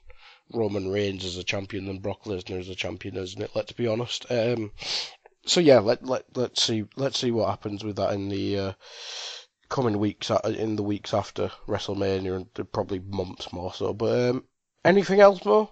Roman 0.53 0.89
Reigns 0.91 1.25
as 1.25 1.37
a 1.37 1.45
champion 1.45 1.87
than 1.87 1.99
Brock 1.99 2.25
Lesnar 2.25 2.61
as 2.61 2.69
a 2.69 2.75
champion, 2.75 3.17
isn't 3.17 3.43
it? 3.43 3.51
Let's 3.55 3.73
be 3.73 3.87
honest. 3.87 4.27
Um, 4.31 4.73
so 5.45 5.61
yeah, 5.61 5.81
let 5.81 6.05
let 6.05 6.25
let's 6.35 6.63
see 6.63 6.85
let's 6.97 7.19
see 7.19 7.31
what 7.31 7.51
happens 7.51 7.85
with 7.85 7.97
that 7.97 8.13
in 8.13 8.29
the 8.29 8.59
uh, 8.59 8.73
coming 9.69 9.99
weeks 9.99 10.31
uh, 10.31 10.41
in 10.45 10.77
the 10.77 10.83
weeks 10.83 11.13
after 11.13 11.51
WrestleMania 11.67 12.37
and 12.37 12.73
probably 12.73 13.01
months 13.01 13.53
more 13.53 13.73
so. 13.75 13.93
But 13.93 14.31
um, 14.31 14.45
anything 14.85 15.21
else 15.21 15.45
more? 15.45 15.71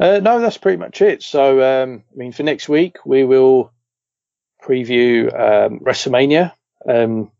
Uh, 0.00 0.20
no, 0.20 0.40
that's 0.40 0.58
pretty 0.58 0.78
much 0.78 1.02
it. 1.02 1.22
So, 1.22 1.62
um, 1.62 2.04
I 2.12 2.16
mean, 2.16 2.32
for 2.32 2.42
next 2.42 2.68
week, 2.68 2.96
we 3.04 3.24
will 3.24 3.72
preview 4.62 5.26
um, 5.32 5.80
WrestleMania. 5.80 6.52
Um, 6.88 7.30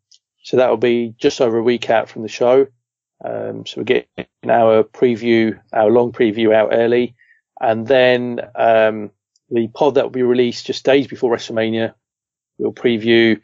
so 0.42 0.56
that 0.56 0.70
will 0.70 0.76
be 0.76 1.14
just 1.18 1.40
over 1.40 1.58
a 1.58 1.62
week 1.62 1.88
out 1.88 2.08
from 2.08 2.22
the 2.22 2.28
show. 2.28 2.66
Um, 3.24 3.64
so 3.66 3.80
we're 3.80 3.84
getting 3.84 4.26
our 4.48 4.82
preview, 4.82 5.60
our 5.72 5.90
long 5.90 6.12
preview 6.12 6.54
out 6.54 6.70
early. 6.72 7.14
And 7.60 7.86
then 7.86 8.40
um, 8.56 9.10
the 9.50 9.68
pod 9.68 9.94
that 9.94 10.04
will 10.04 10.10
be 10.10 10.22
released 10.22 10.66
just 10.66 10.84
days 10.84 11.06
before 11.06 11.34
WrestleMania 11.34 11.94
will 12.58 12.72
preview 12.72 13.40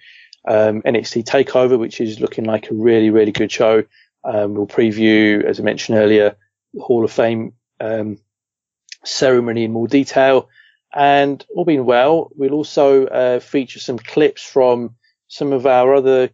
um, 0.46 0.82
NXT 0.82 1.24
Takeover, 1.24 1.78
which 1.78 2.00
is 2.00 2.20
looking 2.20 2.44
like 2.44 2.70
a 2.70 2.74
really, 2.74 3.10
really 3.10 3.32
good 3.32 3.52
show. 3.52 3.84
Um, 4.24 4.54
we'll 4.54 4.66
preview, 4.66 5.44
as 5.44 5.60
I 5.60 5.62
mentioned 5.62 5.98
earlier, 5.98 6.36
Hall 6.78 7.04
of 7.04 7.12
Fame 7.12 7.52
um, 7.80 8.18
ceremony 9.04 9.64
in 9.64 9.72
more 9.72 9.86
detail. 9.86 10.48
And 10.94 11.44
all 11.54 11.64
being 11.64 11.84
well, 11.84 12.30
we'll 12.34 12.54
also 12.54 13.06
uh, 13.06 13.40
feature 13.40 13.78
some 13.78 13.98
clips 13.98 14.42
from 14.42 14.96
some 15.28 15.52
of 15.52 15.66
our 15.66 15.94
other 15.94 16.30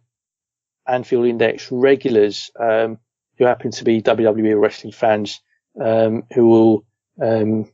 Anfield 0.87 1.25
Index 1.25 1.71
regulars 1.71 2.51
um, 2.59 2.99
who 3.37 3.45
happen 3.45 3.71
to 3.71 3.83
be 3.83 4.01
WWE 4.01 4.59
wrestling 4.59 4.93
fans 4.93 5.41
um, 5.81 6.23
who 6.33 6.47
will 6.47 6.85
um, 7.21 7.69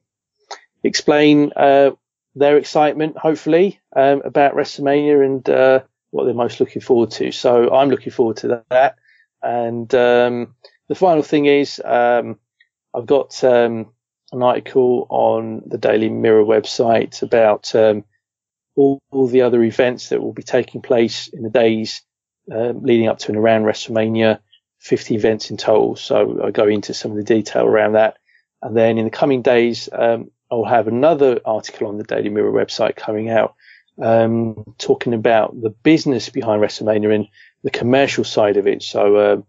explain 0.84 1.52
uh, 1.56 1.92
their 2.36 2.58
excitement, 2.58 3.18
hopefully, 3.18 3.80
um, 3.96 4.22
about 4.24 4.56
WrestleMania 4.56 5.24
and 5.26 5.50
uh, 5.50 5.82
what 6.10 6.26
they're 6.26 6.34
most 6.34 6.60
looking 6.60 6.82
forward 6.82 7.12
to. 7.12 7.32
So 7.32 7.74
I'm 7.74 7.90
looking 7.90 8.12
forward 8.12 8.38
to 8.38 8.64
that. 8.70 8.96
And 9.44 9.94
um, 9.94 10.56
the 10.88 10.96
final 10.96 11.24
thing 11.24 11.46
is 11.46 11.82
um, 11.84 12.40
I've 12.94 13.06
got 13.06 13.44
an 14.32 14.44
article 14.44 15.08
on 15.10 15.64
the 15.66 15.78
Daily 15.78 16.10
Mirror 16.10 16.46
website 16.46 17.22
about 17.22 17.74
um, 17.76 18.06
all, 18.76 19.00
all, 19.12 19.28
the 19.28 19.42
other 19.42 19.62
events 19.64 20.10
that 20.10 20.22
will 20.22 20.34
be 20.34 20.44
taking 20.44 20.82
place 20.82 21.28
in 21.28 21.44
the 21.44 21.50
days 21.50 22.02
uh, 22.52 22.70
leading 22.70 23.08
up 23.08 23.20
to 23.20 23.30
and 23.30 23.38
around 23.38 23.64
WrestleMania. 23.64 24.40
50 24.82 25.14
events 25.14 25.52
in 25.52 25.58
total. 25.58 25.96
So 25.96 26.44
I 26.44 26.50
go 26.50 26.68
into 26.68 26.94
some 26.94 27.12
of 27.12 27.18
the 27.18 27.24
detail 27.24 27.66
around 27.66 27.94
that. 27.94 28.18
And 28.64 28.76
then 28.76 28.98
in 28.98 29.06
the 29.06 29.12
coming 29.12 29.44
days, 29.44 29.88
um, 29.92 30.32
I'll 30.52 30.66
have 30.66 30.88
another 30.88 31.40
article 31.46 31.88
on 31.88 31.98
the 31.98 32.04
Daily 32.04 32.30
Mirror 32.30 32.52
website 32.52 32.96
coming 32.96 33.30
out, 33.30 33.56
um, 34.02 34.76
talking 34.80 35.14
about 35.14 35.60
the 35.60 35.70
business 35.70 36.30
behind 36.30 36.62
WrestleMania 36.62 37.14
and 37.14 37.28
the 37.64 37.70
commercial 37.70 38.24
side 38.24 38.58
of 38.58 38.68
it. 38.68 38.82
So, 38.82 39.16
uh, 39.16 39.42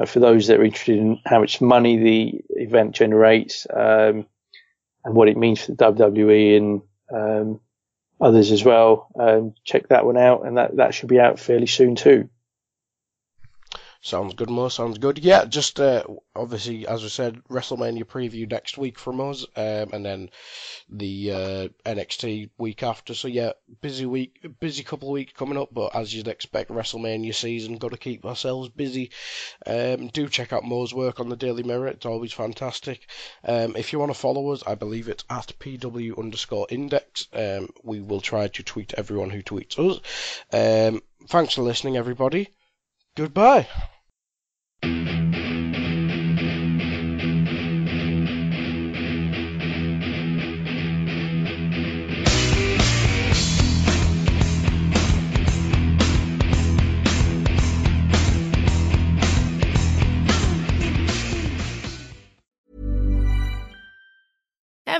know, 0.00 0.06
for 0.06 0.20
those 0.20 0.46
that 0.46 0.58
are 0.58 0.64
interested 0.64 0.98
in 0.98 1.20
how 1.24 1.40
much 1.40 1.60
money 1.60 1.96
the 1.96 2.40
event 2.50 2.94
generates, 2.94 3.66
um, 3.72 4.26
and 5.04 5.14
what 5.14 5.28
it 5.28 5.36
means 5.36 5.62
for 5.62 5.72
the 5.72 5.92
WWE 5.92 6.56
and, 6.56 6.82
um, 7.14 7.60
others 8.20 8.50
as 8.50 8.64
well, 8.64 9.08
um, 9.18 9.54
check 9.64 9.88
that 9.88 10.06
one 10.06 10.16
out. 10.16 10.46
And 10.46 10.56
that, 10.56 10.76
that 10.76 10.94
should 10.94 11.08
be 11.08 11.20
out 11.20 11.38
fairly 11.38 11.66
soon 11.66 11.94
too. 11.94 12.28
Sounds 14.06 14.34
good, 14.34 14.48
Mo. 14.48 14.68
Sounds 14.68 14.98
good. 14.98 15.18
Yeah, 15.18 15.46
just 15.46 15.80
uh, 15.80 16.04
obviously, 16.36 16.86
as 16.86 17.02
we 17.02 17.08
said, 17.08 17.42
WrestleMania 17.50 18.04
preview 18.04 18.48
next 18.48 18.78
week 18.78 19.00
from 19.00 19.20
us, 19.20 19.44
um, 19.56 19.90
and 19.92 20.06
then 20.06 20.30
the 20.88 21.32
uh, 21.32 21.68
NXT 21.84 22.50
week 22.56 22.84
after. 22.84 23.14
So 23.14 23.26
yeah, 23.26 23.54
busy 23.80 24.06
week, 24.06 24.46
busy 24.60 24.84
couple 24.84 25.08
of 25.08 25.14
weeks 25.14 25.32
coming 25.32 25.58
up. 25.58 25.70
But 25.72 25.96
as 25.96 26.14
you'd 26.14 26.28
expect, 26.28 26.70
WrestleMania 26.70 27.34
season, 27.34 27.78
got 27.78 27.90
to 27.90 27.96
keep 27.96 28.24
ourselves 28.24 28.68
busy. 28.68 29.10
Um, 29.66 30.06
do 30.06 30.28
check 30.28 30.52
out 30.52 30.62
Mo's 30.62 30.94
work 30.94 31.18
on 31.18 31.28
the 31.28 31.34
Daily 31.34 31.64
Mirror. 31.64 31.88
It's 31.88 32.06
always 32.06 32.32
fantastic. 32.32 33.10
Um, 33.42 33.74
if 33.74 33.92
you 33.92 33.98
want 33.98 34.10
to 34.12 34.18
follow 34.18 34.50
us, 34.50 34.62
I 34.64 34.76
believe 34.76 35.08
it's 35.08 35.24
at 35.28 35.52
pw 35.58 36.16
underscore 36.16 36.68
index. 36.70 37.26
Um, 37.32 37.70
we 37.82 38.00
will 38.00 38.20
try 38.20 38.46
to 38.46 38.62
tweet 38.62 38.94
everyone 38.94 39.30
who 39.30 39.42
tweets 39.42 39.80
us. 39.80 39.98
Um, 40.52 41.02
thanks 41.26 41.54
for 41.54 41.62
listening, 41.62 41.96
everybody. 41.96 42.50
Goodbye. 43.16 43.66